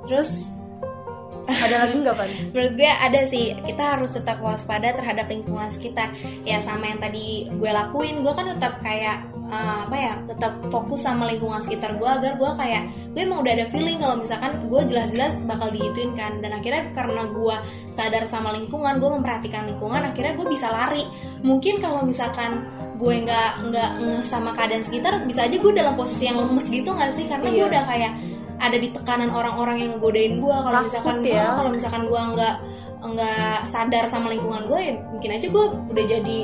Terus 0.06 0.62
ada 1.46 1.76
lagi 1.86 1.96
nggak 2.02 2.16
pan 2.18 2.30
menurut 2.52 2.74
gue 2.74 2.90
ada 2.90 3.22
sih. 3.26 3.54
Kita 3.62 3.98
harus 3.98 4.18
tetap 4.18 4.42
waspada 4.42 4.90
terhadap 4.94 5.30
lingkungan 5.30 5.70
sekitar. 5.70 6.10
Ya 6.42 6.58
sama 6.60 6.90
yang 6.90 6.98
tadi 6.98 7.46
gue 7.50 7.72
lakuin 7.72 8.26
gue 8.26 8.34
kan 8.34 8.46
tetap 8.50 8.82
kayak 8.82 9.22
eh, 9.46 9.78
apa 9.86 9.96
ya 9.96 10.14
tetap 10.26 10.58
fokus 10.74 11.06
sama 11.06 11.30
lingkungan 11.30 11.62
sekitar 11.62 12.02
gue 12.02 12.10
agar 12.10 12.34
gue 12.42 12.52
kayak 12.58 12.84
gue 13.14 13.22
emang 13.22 13.46
udah 13.46 13.54
ada 13.62 13.66
feeling 13.70 14.02
kalau 14.02 14.18
misalkan 14.18 14.58
gue 14.66 14.82
jelas-jelas 14.90 15.38
bakal 15.46 15.70
digituin 15.70 16.18
kan. 16.18 16.42
Dan 16.42 16.58
akhirnya 16.58 16.90
karena 16.92 17.30
gue 17.30 17.56
sadar 17.94 18.26
sama 18.26 18.50
lingkungan 18.58 18.98
gue 18.98 19.10
memperhatikan 19.22 19.70
lingkungan 19.70 20.02
akhirnya 20.02 20.34
gue 20.34 20.48
bisa 20.50 20.74
lari. 20.74 21.06
Mungkin 21.46 21.78
kalau 21.78 22.02
misalkan 22.02 22.66
gue 22.96 23.12
nggak 23.28 23.52
nggak 23.70 23.92
sama 24.24 24.56
keadaan 24.56 24.80
sekitar 24.80 25.20
bisa 25.28 25.44
aja 25.44 25.60
gue 25.60 25.74
dalam 25.76 26.00
posisi 26.00 26.26
yang 26.26 26.40
lemes 26.42 26.66
gitu 26.72 26.90
nggak 26.90 27.12
sih? 27.14 27.28
Karena 27.30 27.48
gue 27.52 27.60
Iya. 27.62 27.70
udah 27.70 27.84
kayak 27.86 28.12
ada 28.58 28.78
di 28.78 28.90
tekanan 28.90 29.30
orang-orang 29.30 29.78
yang 29.82 29.90
ngegodain 29.98 30.40
gue 30.40 30.50
kalau 30.56 30.72
Takut 30.74 30.86
misalkan 30.88 31.18
ya. 31.22 31.46
kalau 31.54 31.70
misalkan 31.70 32.04
gue 32.06 32.22
nggak 32.36 32.56
nggak 33.06 33.58
sadar 33.70 34.06
sama 34.10 34.34
lingkungan 34.34 34.66
gue 34.66 34.80
ya 34.82 34.94
mungkin 35.14 35.30
aja 35.32 35.48
gue 35.48 35.66
udah 35.94 36.06
jadi 36.08 36.40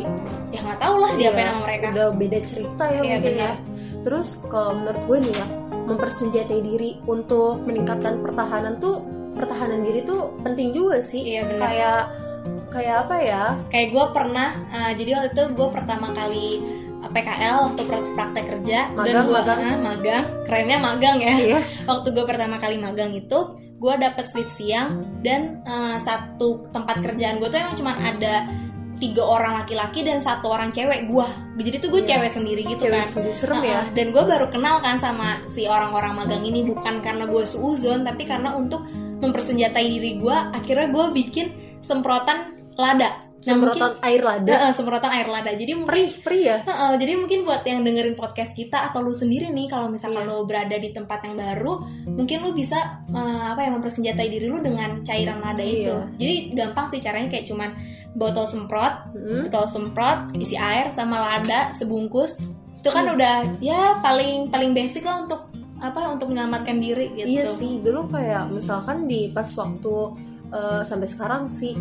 ya 0.53 0.59
nggak 0.61 0.79
tahu 0.79 0.95
lah 1.01 1.11
diapain 1.17 1.41
Iya, 1.41 1.51
sama 1.51 1.61
mereka. 1.65 1.85
udah 1.89 2.07
beda 2.13 2.39
cerita 2.45 2.83
ya 2.85 3.01
Iya, 3.01 3.13
mungkin 3.17 3.35
ya. 3.35 3.51
terus 4.01 4.27
kalau 4.45 4.71
menurut 4.77 5.01
gue 5.09 5.17
nih 5.25 5.33
ya 5.33 5.45
mempersenjatai 5.81 6.59
diri 6.61 6.91
untuk 7.03 7.65
meningkatkan 7.65 8.21
pertahanan 8.21 8.77
tuh 8.77 9.01
pertahanan 9.33 9.81
diri 9.81 10.05
tuh 10.05 10.37
penting 10.45 10.69
juga 10.71 11.01
sih. 11.01 11.25
Iya, 11.25 11.41
benar. 11.49 11.61
kayak 11.65 12.01
kayak 12.69 12.95
apa 13.07 13.15
ya? 13.17 13.43
Kayak 13.67 13.87
gue 13.91 14.05
pernah 14.13 14.49
uh, 14.69 14.91
jadi 14.93 15.09
waktu 15.17 15.29
itu 15.33 15.43
gue 15.51 15.67
pertama 15.73 16.07
kali 16.13 16.47
PKL 17.11 17.55
waktu 17.63 17.81
pra- 17.83 18.09
praktek 18.13 18.45
kerja 18.49 18.79
Magang, 18.91 19.25
gua, 19.25 19.35
magang. 19.37 19.59
uh, 19.61 19.79
magang 19.79 20.23
kerennya 20.43 20.77
magang 20.77 21.17
ya 21.17 21.33
Iya. 21.33 21.59
waktu 21.89 22.07
gue 22.09 22.23
pertama 22.23 22.55
kali 22.55 22.75
magang 22.75 23.11
itu 23.11 23.39
gue 23.75 23.93
dapet 23.95 24.25
shift 24.25 24.51
siang 24.51 24.89
dan 25.19 25.63
uh, 25.63 25.97
satu 25.97 26.65
tempat 26.69 27.01
kerjaan 27.01 27.37
gue 27.37 27.47
tuh 27.47 27.57
emang 27.57 27.73
cuma 27.73 27.93
ada 27.95 28.45
tiga 28.97 29.25
orang 29.25 29.57
laki-laki 29.57 30.01
dan 30.01 30.21
satu 30.21 30.45
orang 30.47 30.69
cewek 30.69 31.05
gue 31.05 31.27
jadi 31.57 31.77
tuh 31.77 31.89
gue 31.89 32.01
Iya. 32.01 32.09
cewek 32.15 32.31
sendiri 32.31 32.61
gitu 32.63 32.85
cewek 32.85 32.95
kan 32.95 33.07
sendiri 33.07 33.33
serem 33.33 33.61
ya 33.61 33.81
Uh-uh. 33.81 33.93
dan 33.93 34.05
gue 34.09 34.23
baru 34.23 34.47
kenal 34.47 34.75
kan 34.77 34.95
sama 34.95 35.41
si 35.45 35.65
orang-orang 35.65 36.13
magang 36.15 36.41
ini 36.41 36.61
bukan 36.61 37.01
karena 37.01 37.25
gue 37.25 37.41
suuzon 37.41 38.01
tapi 38.01 38.23
karena 38.23 38.53
untuk 38.53 38.85
mempersenjatai 39.17 39.85
diri 39.87 40.17
gue 40.17 40.35
akhirnya 40.53 40.87
gue 40.87 41.05
bikin 41.11 41.47
semprotan 41.81 42.53
lada 42.73 43.09
Nah, 43.41 43.57
semprotan 43.57 43.93
air 44.01 44.21
lada 44.21 44.45
Heeh, 44.47 44.71
semprotan 44.71 45.11
air 45.11 45.25
lada 45.25 45.49
jadi 45.49 45.73
mungkin 45.73 45.89
perih 45.89 46.09
perih 46.21 46.43
ya 46.45 46.57
Heeh, 46.61 46.91
jadi 46.95 47.13
mungkin 47.15 47.41
buat 47.41 47.61
yang 47.63 47.81
dengerin 47.81 48.13
podcast 48.13 48.53
kita 48.53 48.85
atau 48.85 49.01
lu 49.01 49.09
sendiri 49.11 49.49
nih 49.49 49.65
kalau 49.65 49.89
misalkan 49.89 50.21
Iya. 50.21 50.29
lu 50.29 50.45
berada 50.45 50.75
di 50.75 50.89
tempat 50.89 51.25
yang 51.25 51.33
baru 51.33 51.81
mungkin 52.07 52.37
lu 52.39 52.53
bisa 52.53 52.77
eh, 53.03 53.17
apa 53.47 53.61
ya 53.61 53.69
mempersenjatai 53.71 54.27
diri 54.27 54.45
lu 54.45 54.59
dengan 54.59 55.01
cairan 55.01 55.41
lada 55.41 55.59
itu 55.59 55.89
Iya. 55.89 56.05
jadi 56.15 56.35
gampang 56.53 56.85
sih 56.87 56.99
caranya 56.99 57.27
kayak 57.27 57.45
cuman 57.45 57.73
botol 58.11 58.45
semprot 58.45 59.09
Hmm. 59.11 59.49
botol 59.49 59.65
semprot 59.65 60.29
isi 60.35 60.53
air 60.53 60.93
sama 60.93 61.17
lada 61.17 61.73
sebungkus 61.73 62.45
itu 62.77 62.89
kan 62.89 63.09
Hmm. 63.09 63.15
udah 63.15 63.35
ya 63.57 63.97
paling 63.99 64.47
paling 64.47 64.71
basic 64.71 65.01
lah 65.01 65.21
untuk 65.21 65.49
apa 65.77 66.13
untuk 66.13 66.29
menyelamatkan 66.29 66.77
diri 66.77 67.09
gitu 67.15 67.25
Iya 67.25 67.45
sih, 67.47 67.81
dulu 67.81 68.05
kayak 68.07 68.53
misalkan 68.53 69.09
di 69.09 69.33
pas 69.33 69.49
waktu 69.49 70.13
eh, 70.51 70.81
sampai 70.83 71.07
sekarang 71.07 71.47
sih, 71.47 71.73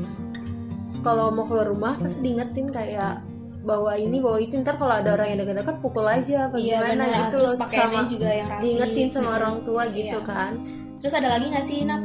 kalau 1.01 1.33
mau 1.33 1.47
keluar 1.49 1.67
rumah 1.71 1.95
pasti 1.97 2.21
diingetin 2.21 2.69
kayak 2.69 3.23
bawa 3.61 3.93
ini 3.97 4.25
bawa 4.25 4.41
itu 4.41 4.57
ntar 4.65 4.81
kalau 4.81 4.97
ada 4.97 5.15
orang 5.21 5.37
yang 5.37 5.39
dekat-dekat 5.45 5.77
pukul 5.85 6.09
aja 6.09 6.49
apa 6.49 6.57
Iya, 6.57 6.81
gimana 6.81 7.05
benar. 7.05 7.19
gitu 7.21 7.37
Terus 7.37 7.51
loh 7.53 7.69
sama 7.69 8.01
juga 8.09 8.29
yang 8.33 8.49
rapi 8.49 8.63
diingetin 8.65 9.09
sama 9.13 9.31
orang 9.37 9.57
tua 9.65 9.83
gitu 9.93 10.19
Iya. 10.21 10.29
kan 10.29 10.53
terus 11.01 11.15
ada 11.17 11.29
lagi 11.33 11.47
nggak 11.49 11.65
sih 11.65 11.79
Nap? 11.85 12.03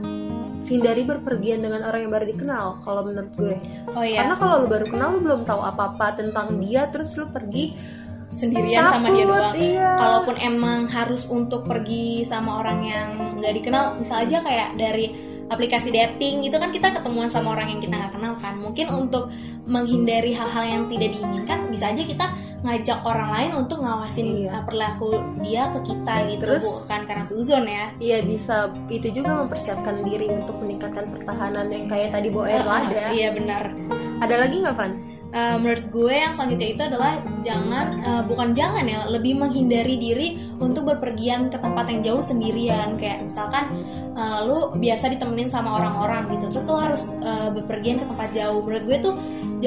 hindari 0.66 1.06
berpergian 1.06 1.62
dengan 1.62 1.86
orang 1.86 2.10
yang 2.10 2.12
baru 2.12 2.26
dikenal 2.26 2.66
kalau 2.82 3.06
menurut 3.06 3.32
gue 3.38 3.56
oh 3.94 4.02
iya 4.02 4.26
karena 4.26 4.36
kalau 4.36 4.56
lu 4.66 4.68
baru 4.68 4.86
kenal 4.90 5.08
lu 5.14 5.20
belum 5.22 5.42
tahu 5.46 5.62
apa-apa 5.62 6.18
tentang 6.18 6.58
dia 6.58 6.90
terus 6.90 7.14
lu 7.22 7.30
pergi 7.30 7.78
sendirian 8.36 8.84
sama 8.90 9.14
dia 9.14 9.24
takut, 9.24 9.32
doang 9.32 9.56
iya. 9.56 9.92
kalaupun 9.96 10.36
emang 10.42 10.80
harus 10.90 11.24
untuk 11.30 11.64
pergi 11.70 12.26
sama 12.26 12.66
orang 12.66 12.80
yang 12.84 13.10
nggak 13.40 13.54
dikenal 13.62 13.96
misal 13.96 14.26
aja 14.26 14.42
kayak 14.44 14.74
dari 14.76 15.35
aplikasi 15.48 15.90
dating 15.90 16.42
itu 16.42 16.56
kan 16.56 16.70
kita 16.70 16.90
ketemuan 16.92 17.28
sama 17.28 17.54
orang 17.54 17.70
yang 17.70 17.80
kita 17.80 17.94
nggak 17.94 18.14
kenal 18.14 18.34
kan 18.36 18.58
mungkin 18.58 18.88
untuk 18.90 19.30
menghindari 19.64 20.32
hal-hal 20.32 20.62
yang 20.64 20.84
tidak 20.86 21.10
diinginkan 21.12 21.70
bisa 21.70 21.90
aja 21.90 22.02
kita 22.02 22.26
ngajak 22.62 22.98
orang 23.02 23.30
lain 23.30 23.52
untuk 23.56 23.78
ngawasin 23.78 24.26
Iya. 24.26 24.50
uh, 24.52 24.64
perilaku 24.66 25.10
dia 25.40 25.70
ke 25.70 25.80
kita 25.86 26.14
gitu 26.28 26.44
Terus- 26.44 26.66
bukan 26.66 27.02
karena 27.06 27.22
suzon 27.24 27.64
ya 27.64 27.86
Iya 28.00 28.18
bisa 28.22 28.56
itu 28.90 29.08
juga 29.12 29.38
mempersiapkan 29.38 30.02
diri 30.02 30.30
untuk 30.30 30.58
meningkatkan 30.58 31.06
pertahanan 31.08 31.70
yang 31.70 31.86
kayak 31.86 32.10
tadi 32.10 32.34
bawa 32.34 32.46
air 32.48 32.62
Uh, 32.62 32.68
lada. 32.68 33.04
iya 33.14 33.30
benar 33.30 33.70
Ada 34.18 34.36
lagi 34.40 34.56
nggak 34.60 34.76
Van? 34.76 34.92
Uh, 35.36 35.60
menurut 35.60 35.92
gue 35.92 36.16
yang 36.16 36.32
selanjutnya 36.32 36.70
itu 36.72 36.82
adalah 36.88 37.20
jangan 37.44 38.00
uh, 38.08 38.24
bukan 38.24 38.56
jangan 38.56 38.88
ya 38.88 39.04
lebih 39.04 39.36
menghindari 39.36 40.00
diri 40.00 40.40
untuk 40.64 40.88
berpergian 40.88 41.52
ke 41.52 41.60
tempat 41.60 41.92
yang 41.92 42.00
jauh 42.00 42.24
sendirian 42.24 42.96
kayak 42.96 43.28
misalkan 43.28 43.68
uh, 44.16 44.48
lu 44.48 44.72
biasa 44.80 45.12
ditemenin 45.12 45.52
sama 45.52 45.76
orang-orang 45.76 46.32
gitu 46.32 46.48
terus 46.48 46.72
lu 46.72 46.80
harus 46.80 47.04
uh, 47.20 47.52
berpergian 47.52 48.00
ke 48.00 48.08
tempat 48.08 48.32
jauh 48.32 48.64
menurut 48.64 48.88
gue 48.88 48.98
tuh 49.12 49.14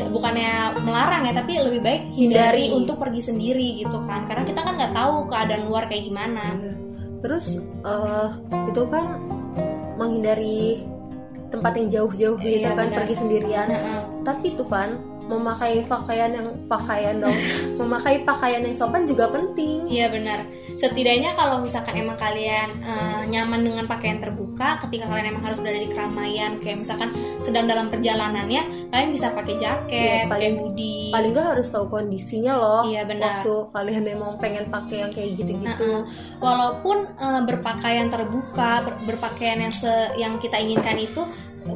bukannya 0.08 0.72
melarang 0.88 1.28
ya 1.28 1.36
tapi 1.36 1.60
lebih 1.60 1.84
baik 1.84 2.16
hindari 2.16 2.72
Hindari. 2.72 2.80
untuk 2.80 2.96
pergi 2.96 3.28
sendiri 3.28 3.84
gitu 3.84 4.00
kan 4.08 4.24
karena 4.24 4.48
kita 4.48 4.64
kan 4.64 4.72
nggak 4.72 4.96
tahu 4.96 5.28
keadaan 5.28 5.68
luar 5.68 5.84
kayak 5.84 6.08
gimana 6.08 6.56
Terus 7.18 7.58
eh, 7.82 8.28
itu 8.70 8.82
kan 8.88 9.18
menghindari 9.98 10.86
tempat 11.48 11.80
yang 11.80 11.88
jauh-jauh 11.88 12.36
gitu 12.38 12.60
Iya, 12.60 12.76
kan 12.76 12.92
benar. 12.92 12.98
pergi 13.02 13.14
sendirian. 13.16 13.66
Heeh. 13.72 14.00
Tapi 14.22 14.46
tuh 14.54 14.68
Van 14.68 14.90
memakai 15.28 15.84
pakaian 15.84 16.32
yang 16.32 16.48
pakaian 16.64 17.20
dong, 17.20 17.36
memakai 17.76 18.24
pakaian 18.24 18.64
yang 18.64 18.72
sopan 18.72 19.04
juga 19.04 19.28
penting. 19.28 19.84
Iya 19.84 20.08
benar. 20.08 20.48
Setidaknya 20.74 21.34
kalau 21.34 21.60
misalkan 21.60 21.94
emang 21.96 22.16
kalian 22.16 22.68
eh, 22.80 23.22
nyaman 23.28 23.60
dengan 23.60 23.84
pakaian 23.84 24.16
terbuka, 24.16 24.80
ketika 24.80 25.04
kalian 25.04 25.36
emang 25.36 25.44
harus 25.44 25.60
berada 25.60 25.76
di 25.76 25.86
keramaian, 25.86 26.56
kayak 26.58 26.80
misalkan 26.80 27.12
sedang 27.38 27.68
dalam 27.68 27.88
perjalanannya, 27.88 28.88
kalian 28.88 29.10
bisa 29.12 29.28
pakai 29.30 29.54
jaket, 29.54 30.24
Iya, 30.24 30.30
paling- 30.30 30.56
hoodie. 30.58 31.12
Paling 31.12 31.30
nggak 31.30 31.48
harus 31.56 31.68
tahu 31.68 31.86
kondisinya 31.88 32.52
loh. 32.56 32.82
Iya, 32.88 33.04
benar. 33.04 33.44
Waktu 33.44 33.54
kalian 33.70 34.02
memang 34.06 34.32
pengen 34.38 34.64
pakai 34.68 34.96
yang 35.02 35.12
kayak 35.12 35.30
gitu-gitu. 35.36 35.68
Heeh. 35.84 36.02
Walaupun 36.40 36.96
eh, 37.04 37.42
berpakaian 37.44 38.08
terbuka, 38.08 38.80
ber- 38.80 39.00
berpakaian 39.04 39.60
yang 39.60 39.74
se- 39.74 40.14
yang 40.16 40.40
kita 40.40 40.56
inginkan 40.56 40.96
itu 40.96 41.20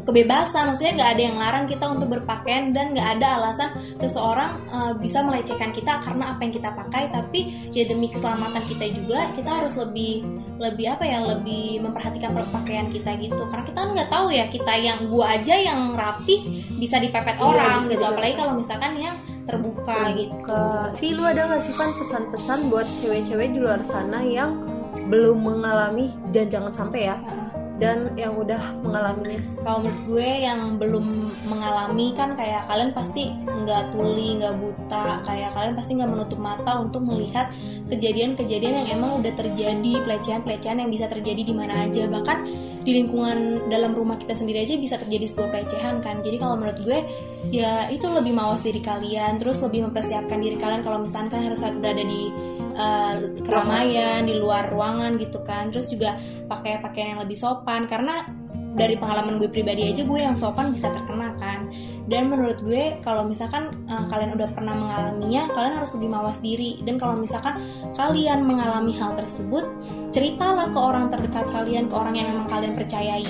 kebebasan, 0.00 0.72
maksudnya 0.72 0.92
nggak 0.96 1.10
ada 1.12 1.22
yang 1.22 1.36
larang 1.36 1.64
kita 1.68 1.84
untuk 1.84 2.08
berpakaian 2.08 2.72
dan 2.72 2.96
nggak 2.96 3.20
ada 3.20 3.26
alasan 3.36 3.68
seseorang 4.00 4.56
eh, 4.64 4.92
bisa 4.96 5.20
melecehkan 5.20 5.70
kita 5.70 6.00
karena 6.00 6.32
apa 6.32 6.40
yang 6.42 6.54
kita 6.54 6.70
pakai. 6.72 7.12
Tapi 7.12 7.40
ya 7.70 7.84
demi 7.84 8.08
keselamatan 8.08 8.64
kita 8.64 8.88
juga, 8.96 9.28
kita 9.36 9.50
harus 9.52 9.76
lebih 9.76 10.24
lebih 10.56 10.86
apa 10.88 11.04
ya, 11.04 11.18
lebih 11.20 11.82
memperhatikan 11.82 12.32
pakaian 12.48 12.86
kita 12.88 13.18
gitu. 13.18 13.42
Karena 13.50 13.64
kita 13.66 13.78
kan 13.82 13.90
nggak 13.92 14.10
tahu 14.10 14.26
ya 14.30 14.44
kita 14.48 14.72
yang 14.78 14.98
gua 15.10 15.36
aja 15.36 15.54
yang 15.58 15.92
rapi 15.92 16.64
bisa 16.78 16.96
dipepet 16.96 17.36
Iya, 17.36 17.44
orang 17.44 17.72
bisa 17.76 17.90
gitu. 17.90 17.98
dipepet. 17.98 18.12
Apalagi 18.14 18.34
kalau 18.38 18.54
misalkan 18.56 18.92
yang 18.96 19.16
terbuka, 19.42 20.14
gitu. 20.14 20.34
Ke- 20.46 20.94
Tapi 20.94 21.08
lu 21.18 21.26
ada 21.26 21.50
nggak 21.50 21.62
sih 21.66 21.74
Van 21.74 21.90
pesan-pesan 21.98 22.70
buat 22.70 22.86
cewek-cewek 23.02 23.48
di 23.50 23.58
luar 23.58 23.82
sana 23.82 24.22
yang 24.22 24.62
belum 25.08 25.42
mengalami 25.42 26.14
dan 26.30 26.46
jangan 26.46 26.70
sampai 26.70 27.10
ya 27.10 27.16
Heeh. 27.18 27.48
Dan 27.80 28.12
yang 28.14 28.36
udah 28.36 28.60
mengalaminya? 28.84 29.40
Kalau 29.64 29.84
menurut 29.84 30.02
gue 30.08 30.28
yang 30.44 30.60
belum 30.76 31.06
mengalami 31.48 32.12
kan 32.12 32.36
kayak 32.36 32.68
kalian 32.68 32.92
pasti 32.92 33.32
nggak 33.36 33.94
tuli 33.94 34.38
nggak 34.38 34.54
buta 34.60 35.24
kayak 35.24 35.50
kalian 35.56 35.74
pasti 35.74 35.92
nggak 35.98 36.10
menutup 36.10 36.38
mata 36.40 36.72
untuk 36.78 37.02
melihat 37.06 37.48
kejadian-kejadian 37.88 38.84
yang 38.84 38.88
emang 39.00 39.24
udah 39.24 39.32
terjadi 39.34 39.92
pelecehan-pelecehan 40.04 40.84
yang 40.84 40.90
bisa 40.92 41.08
terjadi 41.08 41.42
di 41.42 41.54
mana 41.54 41.88
aja. 41.88 42.06
Bahkan 42.08 42.38
di 42.82 42.92
lingkungan 42.98 43.70
dalam 43.70 43.94
rumah 43.94 44.18
kita 44.18 44.34
sendiri 44.34 44.66
aja 44.66 44.74
bisa 44.76 44.98
terjadi 44.98 45.26
sebuah 45.30 45.48
pelecehan 45.54 46.02
kan. 46.02 46.20
Jadi 46.20 46.36
kalau 46.38 46.58
menurut 46.58 46.78
gue 46.82 46.98
ya 47.50 47.90
itu 47.90 48.06
lebih 48.06 48.34
mawas 48.36 48.62
diri 48.62 48.78
kalian 48.78 49.42
terus 49.42 49.58
lebih 49.62 49.90
mempersiapkan 49.90 50.38
diri 50.38 50.54
kalian 50.54 50.86
kalau 50.86 51.02
misalkan 51.02 51.42
harus 51.42 51.58
berada 51.78 52.02
di 52.02 52.30
uh, 52.76 53.40
keramaian 53.42 54.24
di 54.24 54.36
luar 54.36 54.68
ruangan 54.72 55.16
gitu 55.20 55.40
kan. 55.44 55.68
Terus 55.72 55.92
juga 55.92 56.16
pakai 56.46 56.80
pakaian 56.80 57.16
yang 57.16 57.20
lebih 57.22 57.36
sopan. 57.36 57.84
Karena 57.88 58.24
dari 58.72 58.96
pengalaman 58.96 59.36
gue 59.36 59.52
pribadi 59.52 59.84
aja 59.84 60.00
gue 60.00 60.20
yang 60.20 60.32
sopan 60.32 60.72
bisa 60.72 60.88
terkena 60.88 61.36
kan. 61.36 61.68
Dan 62.08 62.32
menurut 62.32 62.64
gue 62.64 62.96
kalau 63.04 63.28
misalkan 63.28 63.68
uh, 63.88 64.08
kalian 64.08 64.32
udah 64.32 64.48
pernah 64.52 64.72
mengalaminya 64.72 65.52
kalian 65.52 65.74
harus 65.76 65.92
lebih 65.96 66.08
mawas 66.08 66.40
diri. 66.40 66.80
Dan 66.80 66.96
kalau 66.96 67.20
misalkan 67.20 67.60
kalian 67.96 68.44
mengalami 68.48 68.96
hal 68.96 69.12
tersebut 69.16 69.68
ceritalah 70.12 70.72
ke 70.72 70.78
orang 70.80 71.12
terdekat 71.12 71.44
kalian 71.52 71.88
ke 71.88 71.94
orang 71.94 72.16
yang 72.16 72.28
memang 72.32 72.48
kalian 72.48 72.72
percayai. 72.72 73.24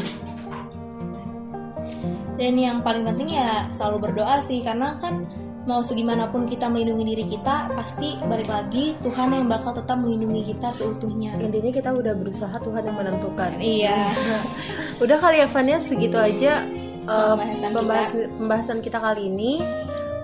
Dan 2.38 2.58
yang 2.58 2.82
paling 2.82 3.06
penting 3.06 3.38
ya 3.38 3.70
selalu 3.70 4.10
berdoa 4.10 4.42
sih 4.42 4.64
karena 4.66 4.98
kan 4.98 5.26
mau 5.62 5.78
segimanapun 5.78 6.42
kita 6.44 6.66
melindungi 6.66 7.04
diri 7.14 7.24
kita 7.26 7.70
pasti 7.70 8.18
balik 8.26 8.50
lagi 8.50 8.98
Tuhan 8.98 9.30
yang 9.30 9.46
bakal 9.46 9.78
tetap 9.78 9.98
melindungi 10.02 10.54
kita 10.54 10.74
seutuhnya. 10.74 11.38
Intinya 11.38 11.70
kita 11.70 11.90
udah 11.94 12.14
berusaha 12.18 12.54
Tuhan 12.58 12.82
yang 12.82 12.96
menentukan. 12.98 13.50
Iya. 13.62 14.10
Udah 15.02 15.18
kali 15.18 15.42
ya 15.42 15.46
Van 15.50 15.66
ya? 15.66 15.78
Segitu 15.82 16.14
aja 16.14 16.62
uh, 17.10 17.34
Pembahasan 17.34 17.70
pembahasan, 17.74 18.20
pembahasan 18.38 18.78
kita 18.82 18.98
kali 18.98 19.30
ini. 19.30 19.62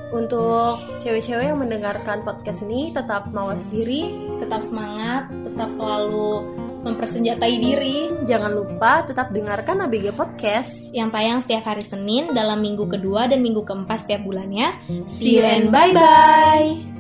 Untuk 0.09 0.81
cewek-cewek 1.05 1.53
yang 1.53 1.61
mendengarkan 1.61 2.25
podcast 2.25 2.65
ini 2.65 2.97
tetap 2.97 3.29
mawas 3.29 3.61
diri. 3.69 4.09
Tetap 4.41 4.65
semangat, 4.65 5.29
tetap 5.45 5.69
selalu 5.69 6.68
mempersenjatai 6.89 7.55
diri 7.61 8.09
jangan 8.25 8.53
lupa 8.53 9.05
tetap 9.05 9.31
dengarkan 9.31 9.85
ABG 9.85 10.17
Podcast 10.17 10.89
yang 10.91 11.13
tayang 11.13 11.45
setiap 11.45 11.69
hari 11.69 11.85
Senin 11.85 12.33
dalam 12.33 12.59
minggu 12.61 12.89
kedua 12.89 13.29
dan 13.29 13.45
minggu 13.45 13.63
keempat 13.63 14.09
setiap 14.09 14.25
bulannya. 14.25 14.81
See 15.07 15.39
you 15.39 15.45
and 15.45 15.69
bye-bye! 15.69 16.98